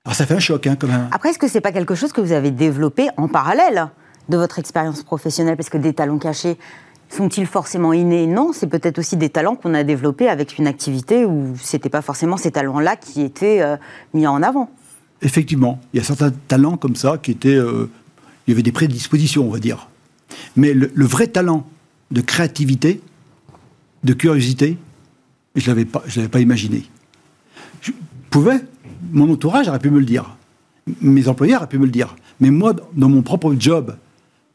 [0.04, 1.08] Alors ça fait un choc hein, quand même.
[1.10, 3.88] Après, est-ce que c'est pas quelque chose que vous avez développé en parallèle
[4.28, 5.56] de votre expérience professionnelle?
[5.56, 6.58] Parce que des talents cachés,
[7.08, 8.26] sont-ils forcément innés?
[8.26, 12.02] Non, c'est peut-être aussi des talents qu'on a développés avec une activité où c'était pas
[12.02, 13.76] forcément ces talents-là qui étaient euh,
[14.12, 14.70] mis en avant.
[15.22, 17.54] Effectivement, il y a certains talents comme ça qui étaient...
[17.54, 17.90] Euh,
[18.46, 19.88] il y avait des prédispositions, on va dire.
[20.56, 21.68] Mais le, vrai talent
[22.10, 23.00] de créativité,
[24.02, 24.78] de curiosité,
[25.54, 26.84] je ne l'avais pas, imaginé.
[27.80, 27.92] Je
[28.30, 28.60] pouvais,
[29.12, 30.36] mon entourage aurait pu me le dire.
[31.00, 32.16] Mes employeurs auraient pu me le dire.
[32.40, 33.96] Mais moi, dans mon propre job,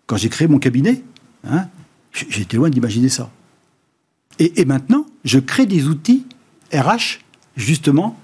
[0.08, 1.04] quand j'ai créé mon cabinet,
[1.48, 1.68] hein,
[2.12, 3.30] j'étais loin d'imaginer ça.
[4.40, 6.26] Et, maintenant, je crée des outils
[6.74, 7.22] RH,
[7.56, 8.20] justement,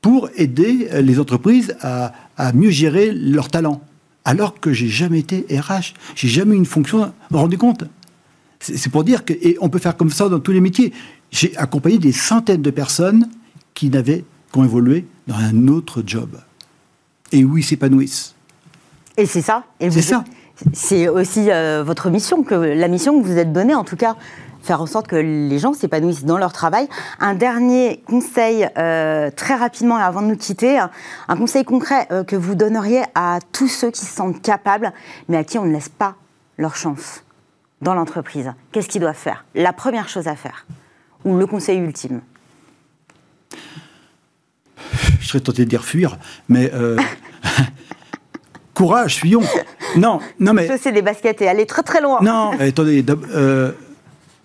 [0.00, 2.12] pour aider les entreprises à,
[2.54, 3.82] mieux gérer leurs talents.
[4.24, 6.98] Alors que j'ai jamais été RH, j'ai jamais eu une fonction.
[6.98, 7.84] Vous vous rendez compte?
[8.60, 10.92] C'est pour dire qu'on peut faire comme ça dans tous les métiers.
[11.30, 13.28] J'ai accompagné des centaines de personnes
[13.74, 16.30] qui n'avaient qui ont évolué dans un autre job
[17.32, 18.34] et où ils s'épanouissent.
[19.16, 19.64] Et c'est ça.
[19.80, 20.24] C'est ça.
[20.72, 24.16] C'est aussi euh, votre mission, que la mission que vous êtes donnée, en tout cas,
[24.62, 26.88] faire en sorte que les gens s'épanouissent dans leur travail.
[27.20, 30.78] Un dernier conseil, euh, très rapidement, avant de nous quitter,
[31.28, 34.92] un conseil concret euh, que vous donneriez à tous ceux qui se sentent capables,
[35.28, 36.14] mais à qui on ne laisse pas
[36.56, 37.22] leur chance
[37.80, 38.52] dans l'entreprise.
[38.72, 39.44] Qu'est-ce qu'ils doivent faire?
[39.54, 40.66] La première chose à faire,
[41.24, 42.20] ou le conseil ultime?
[45.20, 46.96] Je serais tenté de dire fuir, mais euh,
[48.74, 49.42] courage, fuyons.
[49.96, 50.68] Non, non mais.
[50.78, 52.20] C'est des baskets et aller très très loin.
[52.22, 53.04] Non, attendez.
[53.34, 53.72] Euh,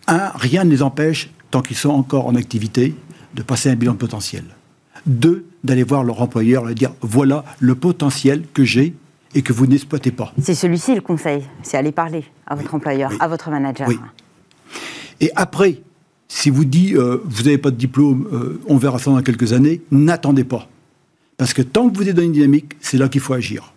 [0.07, 2.95] un, rien ne les empêche, tant qu'ils sont encore en activité,
[3.33, 4.43] de passer un bilan de potentiel.
[5.05, 8.93] Deux, d'aller voir leur employeur, leur dire voilà le potentiel que j'ai
[9.35, 10.33] et que vous n'exploitez pas.
[10.41, 13.87] C'est celui-ci le conseil, c'est aller parler à votre employeur, à votre manager.
[13.87, 13.97] Oui.
[15.19, 15.81] Et après,
[16.27, 19.53] si vous dites euh, vous n'avez pas de diplôme, euh, on verra ça dans quelques
[19.53, 20.67] années, n'attendez pas.
[21.37, 23.72] Parce que tant que vous êtes dans une dynamique, c'est là qu'il faut agir.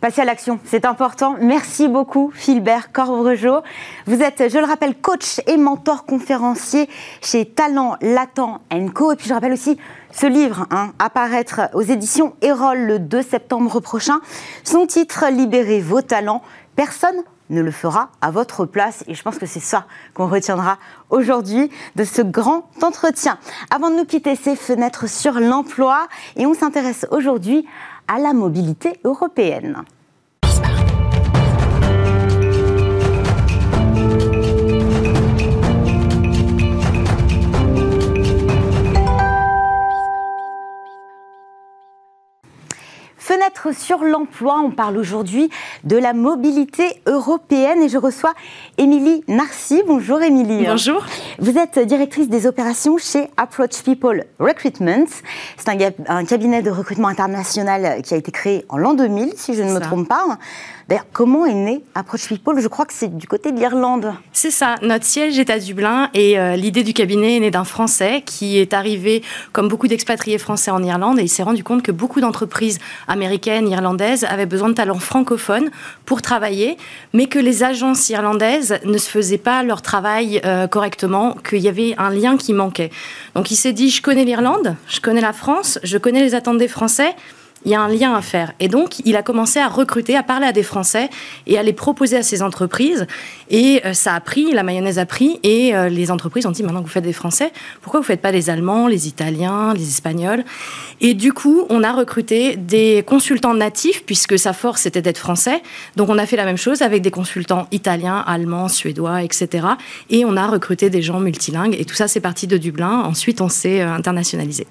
[0.00, 1.36] Passer à l'action, c'est important.
[1.42, 3.60] Merci beaucoup, Philbert Corbregeau.
[4.06, 6.88] Vous êtes, je le rappelle, coach et mentor conférencier
[7.20, 8.62] chez Talent Latent
[8.94, 9.12] Co.
[9.12, 9.76] Et puis je rappelle aussi
[10.10, 14.20] ce livre, hein, apparaître aux éditions Erol le 2 septembre prochain.
[14.64, 16.40] Son titre, Libérez vos talents.
[16.76, 19.04] Personne ne le fera à votre place.
[19.06, 20.78] Et je pense que c'est ça qu'on retiendra
[21.10, 23.38] aujourd'hui de ce grand entretien.
[23.70, 26.08] Avant de nous quitter, ces fenêtres sur l'emploi.
[26.36, 27.66] Et on s'intéresse aujourd'hui
[28.08, 29.84] à la mobilité européenne.
[43.30, 45.50] Fenêtre sur l'emploi, on parle aujourd'hui
[45.84, 48.34] de la mobilité européenne et je reçois
[48.76, 49.84] Émilie Narcy.
[49.86, 50.66] Bonjour Émilie.
[50.66, 51.06] Bonjour.
[51.38, 55.06] Vous êtes directrice des opérations chez Approach People Recruitment.
[55.56, 55.68] C'est
[56.08, 59.74] un, cabinet de recrutement international qui a été créé en l'an 2000, si je ne
[59.74, 60.24] me trompe pas.
[61.12, 64.12] Comment est né Approach People Je crois que c'est du côté de l'Irlande.
[64.32, 64.74] C'est ça.
[64.82, 68.58] Notre siège est à Dublin et euh, l'idée du cabinet est née d'un Français qui
[68.58, 69.22] est arrivé,
[69.52, 73.68] comme beaucoup d'expatriés français en Irlande, et il s'est rendu compte que beaucoup d'entreprises américaines,
[73.68, 75.70] irlandaises avaient besoin de talents francophones
[76.06, 76.76] pour travailler,
[77.12, 81.68] mais que les agences irlandaises ne se faisaient pas leur travail euh, correctement, qu'il y
[81.68, 82.90] avait un lien qui manquait.
[83.34, 86.58] Donc il s'est dit, je connais l'Irlande, je connais la France, je connais les attentes
[86.58, 87.14] des Français
[87.64, 88.52] il y a un lien à faire.
[88.60, 91.10] Et donc, il a commencé à recruter, à parler à des Français
[91.46, 93.06] et à les proposer à ces entreprises.
[93.50, 96.62] Et euh, ça a pris, la mayonnaise a pris, et euh, les entreprises ont dit
[96.62, 97.52] maintenant que vous faites des Français,
[97.82, 100.44] pourquoi vous ne faites pas les Allemands, les Italiens, les Espagnols?
[101.00, 105.62] Et du coup, on a recruté des consultants natifs, puisque sa force c'était d'être français.
[105.96, 109.66] Donc, on a fait la même chose avec des consultants italiens, allemands, suédois, etc.
[110.08, 111.76] Et on a recruté des gens multilingues.
[111.78, 113.02] Et tout ça, c'est parti de Dublin.
[113.04, 114.66] Ensuite, on s'est euh, internationalisé.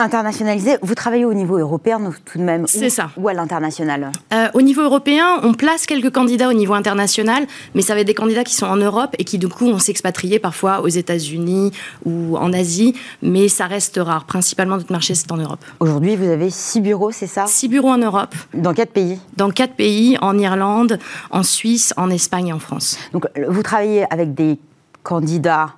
[0.00, 3.10] Internationalisé, vous travaillez au niveau européen tout de même C'est ça.
[3.18, 7.82] Ou à l'international euh, Au niveau européen, on place quelques candidats au niveau international, mais
[7.82, 10.38] ça va être des candidats qui sont en Europe et qui du coup ont s'expatrier
[10.38, 11.72] parfois aux États-Unis
[12.06, 14.24] ou en Asie, mais ça reste rare.
[14.24, 15.60] Principalement, notre marché, c'est en Europe.
[15.80, 17.46] Aujourd'hui, vous avez six bureaux, c'est ça?
[17.46, 18.34] Six bureaux en Europe.
[18.54, 19.18] Dans quatre pays?
[19.36, 20.98] Dans quatre pays, en Irlande,
[21.30, 22.96] en Suisse, en Espagne et en France.
[23.12, 24.58] Donc, vous travaillez avec des
[25.02, 25.74] candidats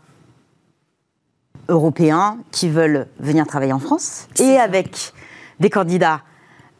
[1.73, 5.13] européens qui veulent venir travailler en France et avec
[5.59, 6.21] des candidats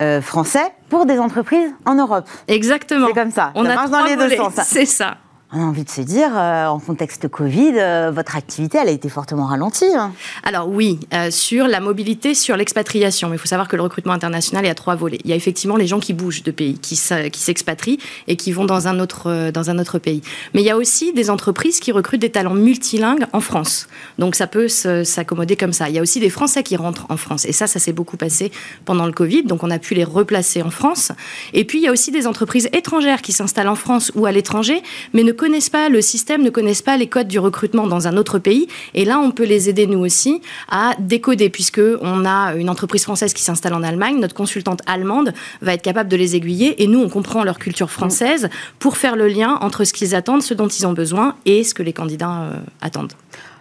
[0.01, 2.29] euh, français pour des entreprises en Europe.
[2.49, 3.09] Exactement.
[3.09, 3.53] C'est comme ça.
[3.55, 4.55] On ça a marche dans les deux sens.
[4.65, 5.17] C'est ça
[5.55, 8.93] on a envie de se dire, euh, en contexte Covid, euh, votre activité, elle a
[8.93, 9.85] été fortement ralentie.
[9.95, 10.13] Hein.
[10.45, 13.29] Alors oui, euh, sur la mobilité, sur l'expatriation.
[13.29, 15.19] Mais il faut savoir que le recrutement international, il y a trois volets.
[15.25, 17.99] Il y a effectivement les gens qui bougent de pays, qui, s'expatrient
[18.29, 20.23] et qui vont dans un, autre, dans un autre pays.
[20.55, 23.89] Mais il y a aussi des entreprises qui recrutent des talents multilingues en France.
[24.19, 25.91] Donc ça peut s'accommoder comme ça.
[25.91, 27.45] Il y a aussi des Français qui rentrent en France.
[27.45, 28.53] Et ça, ça s'est beaucoup passé
[28.87, 29.43] pendant le Covid.
[29.43, 31.13] Donc on a pu les replacer en France.
[31.53, 34.33] Et puis il y a aussi des entreprises étrangères qui s'installent en France ou à
[34.33, 34.83] l'étranger,
[35.13, 38.17] mais ne connaissent pas le système, ne connaissent pas les codes du recrutement dans un
[38.17, 38.69] autre pays.
[38.95, 40.41] Et là, on peut les aider, nous aussi,
[40.71, 44.21] à décoder, puisque on a une entreprise française qui s'installe en Allemagne.
[44.21, 46.81] Notre consultante allemande va être capable de les aiguiller.
[46.81, 50.45] Et nous, on comprend leur culture française pour faire le lien entre ce qu'ils attendent,
[50.45, 53.15] ce dont ils ont besoin et ce que les candidats euh, attendent.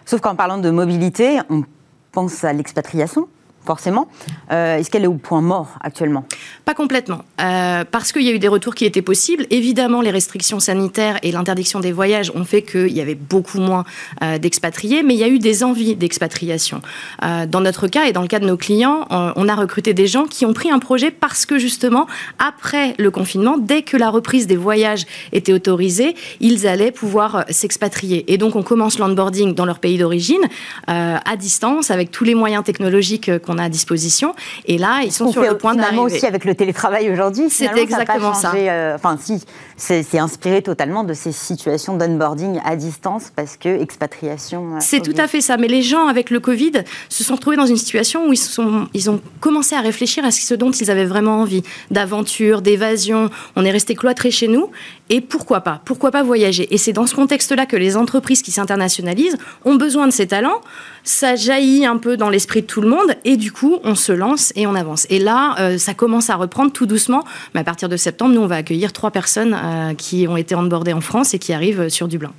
[0.06, 1.64] Sauf qu'en parlant de mobilité, on
[2.12, 3.26] pense à l'expatriation
[3.64, 4.08] forcément.
[4.50, 6.24] Euh, est-ce qu'elle est au point mort actuellement?
[6.64, 9.46] Pas complètement, euh, parce qu'il y a eu des retours qui étaient possibles.
[9.50, 13.84] Évidemment, les restrictions sanitaires et l'interdiction des voyages ont fait qu'il y avait beaucoup moins
[14.22, 16.80] euh, d'expatriés, mais il y a eu des envies d'expatriation.
[17.20, 20.24] dans notre cas et dans le cas de nos clients, on a recruté des gens
[20.26, 22.06] qui ont pris un projet parce que justement,
[22.38, 28.32] après le confinement, dès que la reprise des voyages était autorisée, ils allaient pouvoir s'expatrier.
[28.32, 30.42] Et donc, on commence l'onboarding dans leur pays d'origine,
[30.86, 34.34] à distance, avec tous les moyens technologiques qu'on a à disposition.
[34.66, 36.00] Et là, ils sont sur le point d'arriver.
[36.00, 37.50] aussi avec le télétravail aujourd'hui.
[37.50, 38.52] C'est exactement ça.
[38.54, 39.42] Euh, enfin, si,
[39.82, 44.76] c'est inspiré totalement de ces situations d'onboarding à distance parce que expatriation.
[44.76, 45.56] Euh, c'est tout à fait ça.
[45.56, 48.86] Mais les gens, avec le Covid, se sont retrouvés dans une situation où ils, sont,
[48.94, 53.28] ils ont commencé à réfléchir à ce dont ils avaient vraiment envie d'aventure, d'évasion.
[53.56, 54.70] On est resté cloîtrés chez nous.
[55.10, 55.80] Et pourquoi pas?
[55.84, 56.72] Pourquoi pas voyager?
[56.72, 60.60] Et c'est dans ce contexte-là que les entreprises qui s'internationalisent ont besoin de ces talents.
[61.02, 63.16] Ça jaillit un peu dans l'esprit de tout le monde.
[63.24, 65.06] Et du coup, on se lance et on avance.
[65.10, 67.24] Et là, euh, ça commence à reprendre tout doucement.
[67.54, 70.54] Mais à partir de septembre, nous, on va accueillir trois personnes euh, qui ont été
[70.54, 72.32] onboardées en France et qui arrivent sur Dublin.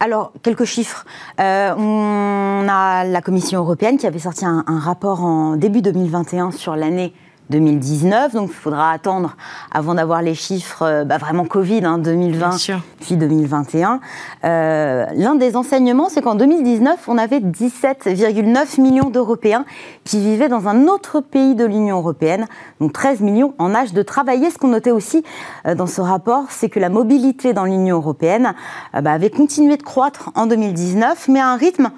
[0.00, 1.04] Alors, quelques chiffres.
[1.40, 6.76] Euh, on a la Commission européenne qui avait sorti un, rapport en début 2021 sur
[6.76, 7.12] l'année
[7.50, 8.34] 2019.
[8.34, 9.36] Donc, il faudra attendre
[9.72, 14.00] avant d'avoir les chiffres euh, bah, vraiment Covid, 2020 hein, puis 2021.
[14.44, 19.64] Euh, l'un des enseignements, c'est qu'en 2019, on avait 17,9 millions d'Européens
[20.04, 22.46] qui vivaient dans un autre pays de l'Union européenne,
[22.80, 24.50] donc 13 millions en âge de travailler.
[24.50, 25.24] Ce qu'on notait aussi
[25.66, 28.54] euh, dans ce rapport, c'est que la mobilité dans l'Union européenne
[28.92, 31.90] bah, avait continué de croître en 2019, mais à un rythme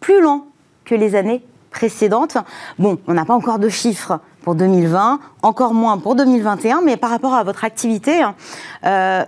[0.00, 0.46] plus lent
[0.84, 2.38] que les années précédentes.
[2.78, 7.10] Bon, on n'a pas encore de chiffres pour 2020, encore moins pour 2021, mais par
[7.10, 8.36] rapport à votre activité, hein,
[8.84, 9.24] euh,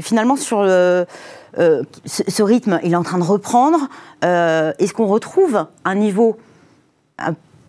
[0.00, 1.04] finalement, sur le,
[1.58, 3.80] euh, ce, rythme, il est en train de reprendre.
[4.24, 6.38] Euh, est-ce qu'on retrouve un niveau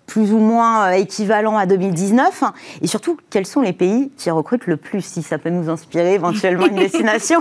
[0.06, 2.44] plus ou moins euh, équivalent à 2019
[2.82, 6.14] Et surtout, quels sont les pays qui recrutent le plus, si ça peut nous inspirer
[6.14, 7.40] éventuellement une destination?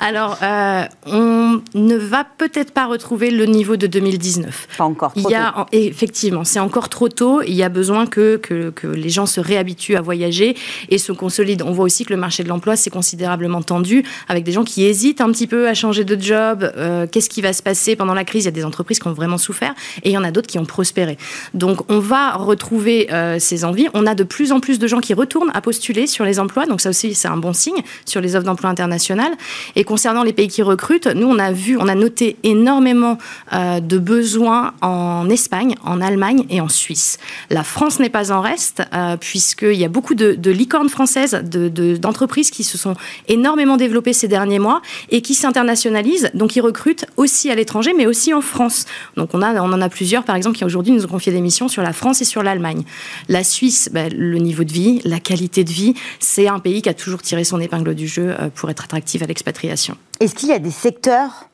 [0.00, 4.68] Alors, euh, on ne va peut-être pas retrouver le niveau de 2019.
[4.76, 5.12] Pas encore.
[5.12, 7.42] Trop Il y a, Effectivement, c'est encore trop tôt.
[7.42, 10.56] Il y a besoin que, que, que, les gens se réhabituent à voyager
[10.88, 11.66] et se consolident.
[11.66, 14.84] On voit aussi que le marché de l'emploi s'est considérablement tendu, avec des gens qui
[14.84, 16.70] hésitent un petit peu à changer de job.
[16.76, 18.44] Euh, qu'est-ce qui va se passer pendant la crise?
[18.44, 20.46] Il y a des entreprises qui ont vraiment souffert et il y en a d'autres
[20.46, 21.18] qui ont prospéré.
[21.54, 23.88] Donc, donc on va retrouver euh, ces envies.
[23.94, 26.66] On a de plus en plus de gens qui retournent à postuler sur les emplois,
[26.66, 29.32] donc ça aussi c'est un bon signe sur les offres d'emploi internationales.
[29.76, 33.18] Et concernant les pays qui recrutent, nous on a vu, on a noté énormément
[33.52, 37.18] euh, de besoins en Espagne, en Allemagne et en Suisse.
[37.50, 42.50] La France n'est pas en reste, euh, puisqu'il y a beaucoup de, licornes françaises, d'entreprises
[42.50, 42.94] qui se sont
[43.28, 48.06] énormément développées ces derniers mois et qui s'internationalisent, donc ils recrutent aussi à l'étranger, mais
[48.06, 48.86] aussi en France.
[49.16, 51.40] Donc on, a, on en a plusieurs, par exemple, qui aujourd'hui nous ont confié des
[51.40, 52.82] missions sur la France et sur l'Allemagne.
[53.28, 56.88] La Suisse, ben, le niveau de vie, la qualité de vie, c'est un pays qui
[56.88, 59.96] a toujours tiré son épingle du jeu euh, pour être attractif à l'expatriation.
[60.20, 61.48] Est-ce qu'il y a des secteurs,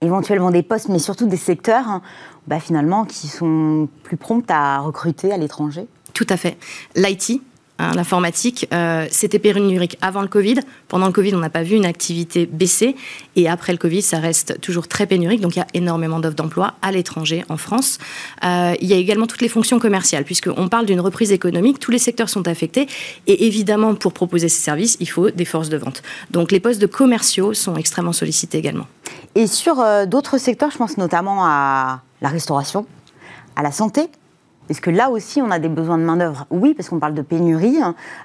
[0.00, 2.02] éventuellement des postes, mais surtout des secteurs, hein,
[2.46, 5.86] bah, finalement, qui sont plus prompts à recruter à l'étranger?
[6.12, 6.56] Tout à fait.
[6.94, 7.42] L'IT,
[7.78, 10.60] l'informatique, euh, c'était pénurique avant le Covid.
[10.88, 12.94] Pendant le Covid, on n'a pas vu une activité baisser.
[13.36, 15.40] Et après le Covid, ça reste toujours très pénurique.
[15.40, 17.98] Donc il y a énormément d'offres d'emploi à l'étranger, en France.
[18.44, 21.80] Euh, il y a également toutes les fonctions commerciales, puisqu'on parle d'une reprise économique.
[21.80, 22.86] Tous les secteurs sont affectés.
[23.26, 26.02] Et évidemment, pour proposer ces services, il faut des forces de vente.
[26.30, 28.86] Donc les postes de commerciaux sont extrêmement sollicités également.
[29.34, 32.86] Et sur euh, d'autres secteurs, je pense notamment à la restauration,
[33.56, 34.08] à la santé,
[34.70, 36.46] est-ce que là aussi, on a des besoins de main-d'œuvre?
[36.50, 37.76] Oui, parce qu'on parle de pénurie.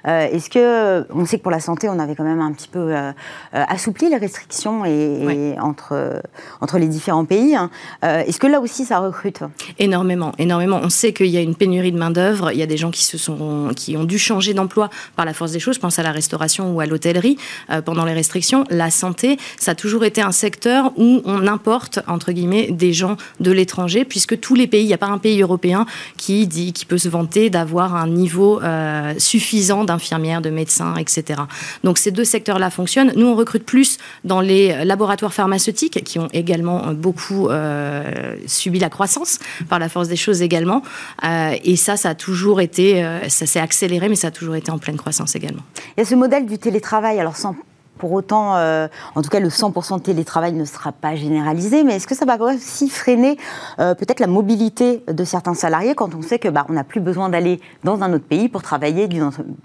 [0.06, 2.68] Euh, est-ce que, on sait que pour la santé, on avait quand même un petit
[2.68, 3.12] peu euh,
[3.54, 6.22] euh, assoupli les restrictions et, entre,
[6.62, 7.54] entre les différents pays.
[7.54, 7.70] Hein.
[8.02, 9.40] Est-ce que là aussi, ça recrute?
[9.78, 10.80] Énormément, énormément.
[10.82, 12.52] On sait qu'il y a une pénurie de main-d'œuvre.
[12.52, 15.34] Il y a des gens qui, se sont, qui ont dû changer d'emploi par la
[15.34, 15.74] force des choses.
[15.74, 17.36] Je pense à la restauration ou à l'hôtellerie
[17.84, 18.64] pendant les restrictions.
[18.70, 23.16] La santé, ça a toujours été un secteur où on importe, entre guillemets, des gens
[23.40, 25.86] de l'étranger, puisque tous les pays, il n'y a pas un pays européen
[26.16, 30.94] qui qui dit, qui peut se vanter d'avoir un niveau euh, suffisant d'infirmières, de médecins,
[30.94, 31.40] etc.
[31.82, 33.12] Donc ces deux secteurs-là fonctionnent.
[33.16, 38.90] Nous, on recrute plus dans les laboratoires pharmaceutiques qui ont également beaucoup euh, subi la
[38.90, 40.82] croissance par la force des choses également.
[41.24, 44.70] Euh, et ça, ça a toujours été, ça s'est accéléré, mais ça a toujours été
[44.70, 45.62] en pleine croissance également.
[45.96, 47.56] Il y a ce modèle du télétravail, alors sans
[48.00, 51.96] pour autant, euh, en tout cas, le 100% de télétravail ne sera pas généralisé, mais
[51.96, 53.36] est-ce que ça va aussi freiner
[53.78, 57.00] euh, peut-être la mobilité de certains salariés quand on sait que bah, on n'a plus
[57.00, 59.06] besoin d'aller dans un autre pays pour travailler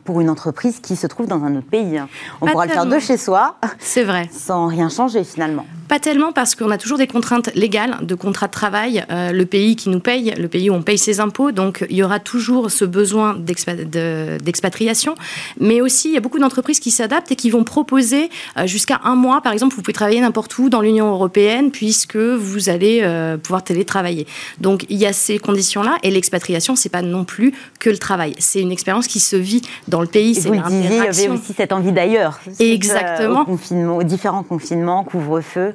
[0.03, 2.01] pour une entreprise qui se trouve dans un autre pays?
[2.41, 3.55] On pourra le faire de chez soi.
[3.79, 4.29] C'est vrai.
[4.31, 5.65] Sans rien changer finalement.
[5.87, 9.05] Pas tellement parce qu'on a toujours des contraintes légales de contrat de travail.
[9.11, 11.95] Euh, le pays qui nous paye, le pays où on paye ses impôts, donc il
[11.95, 15.13] y aura toujours ce besoin d'expatriation.
[15.59, 18.99] Mais aussi, il y a beaucoup d'entreprises qui s'adaptent et qui vont proposer euh, jusqu'à
[19.03, 23.01] un mois, par exemple, vous pouvez travailler n'importe où dans l'Union européenne puisque vous allez
[23.03, 24.25] euh, pouvoir télétravailler.
[24.59, 28.33] Donc il y a ces conditions-là et l'expatriation, c'est pas non plus que le travail.
[28.39, 30.33] C'est une expérience qui se vit dans le pays.
[30.33, 32.39] C'est vous le disiez, il y avait aussi cette envie d'ailleurs.
[32.59, 33.45] Exactement.
[33.47, 35.74] aux différents confinements, couvre-feu.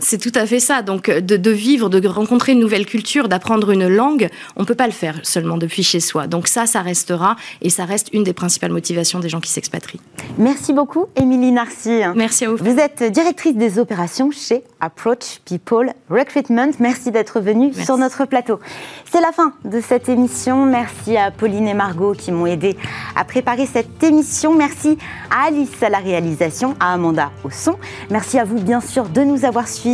[0.00, 0.82] C'est tout à fait ça.
[0.82, 4.86] Donc, de, vivre, de rencontrer une nouvelle culture, d'apprendre une langue, on ne peut pas
[4.86, 6.26] le faire seulement depuis chez soi.
[6.26, 10.00] Donc ça, ça restera et ça reste une des principales motivations des gens qui s'expatrient.
[10.38, 12.00] Merci beaucoup, Émilie Narcy.
[12.14, 12.56] Merci à vous.
[12.56, 16.70] Vous êtes directrice des opérations chez Approach People Recruitment.
[16.78, 18.60] Merci d'être venue sur notre plateau.
[19.10, 20.64] C'est la fin de cette émission.
[20.64, 22.76] Merci à Pauline et Margot qui m'ont aidé
[23.16, 24.54] à préparer cette émission.
[24.54, 24.98] Merci
[25.30, 27.76] à Alice à la réalisation, à Amanda au son.
[28.10, 29.87] Merci à vous, bien sûr, de nous avoir suivis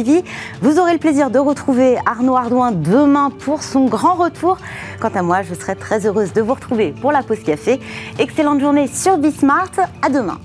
[0.60, 4.58] vous aurez le plaisir de retrouver Arnaud Ardouin demain pour son grand retour.
[5.00, 7.80] Quant à moi, je serai très heureuse de vous retrouver pour la pause café.
[8.18, 9.70] Excellente journée sur Bismart.
[10.02, 10.38] À demain.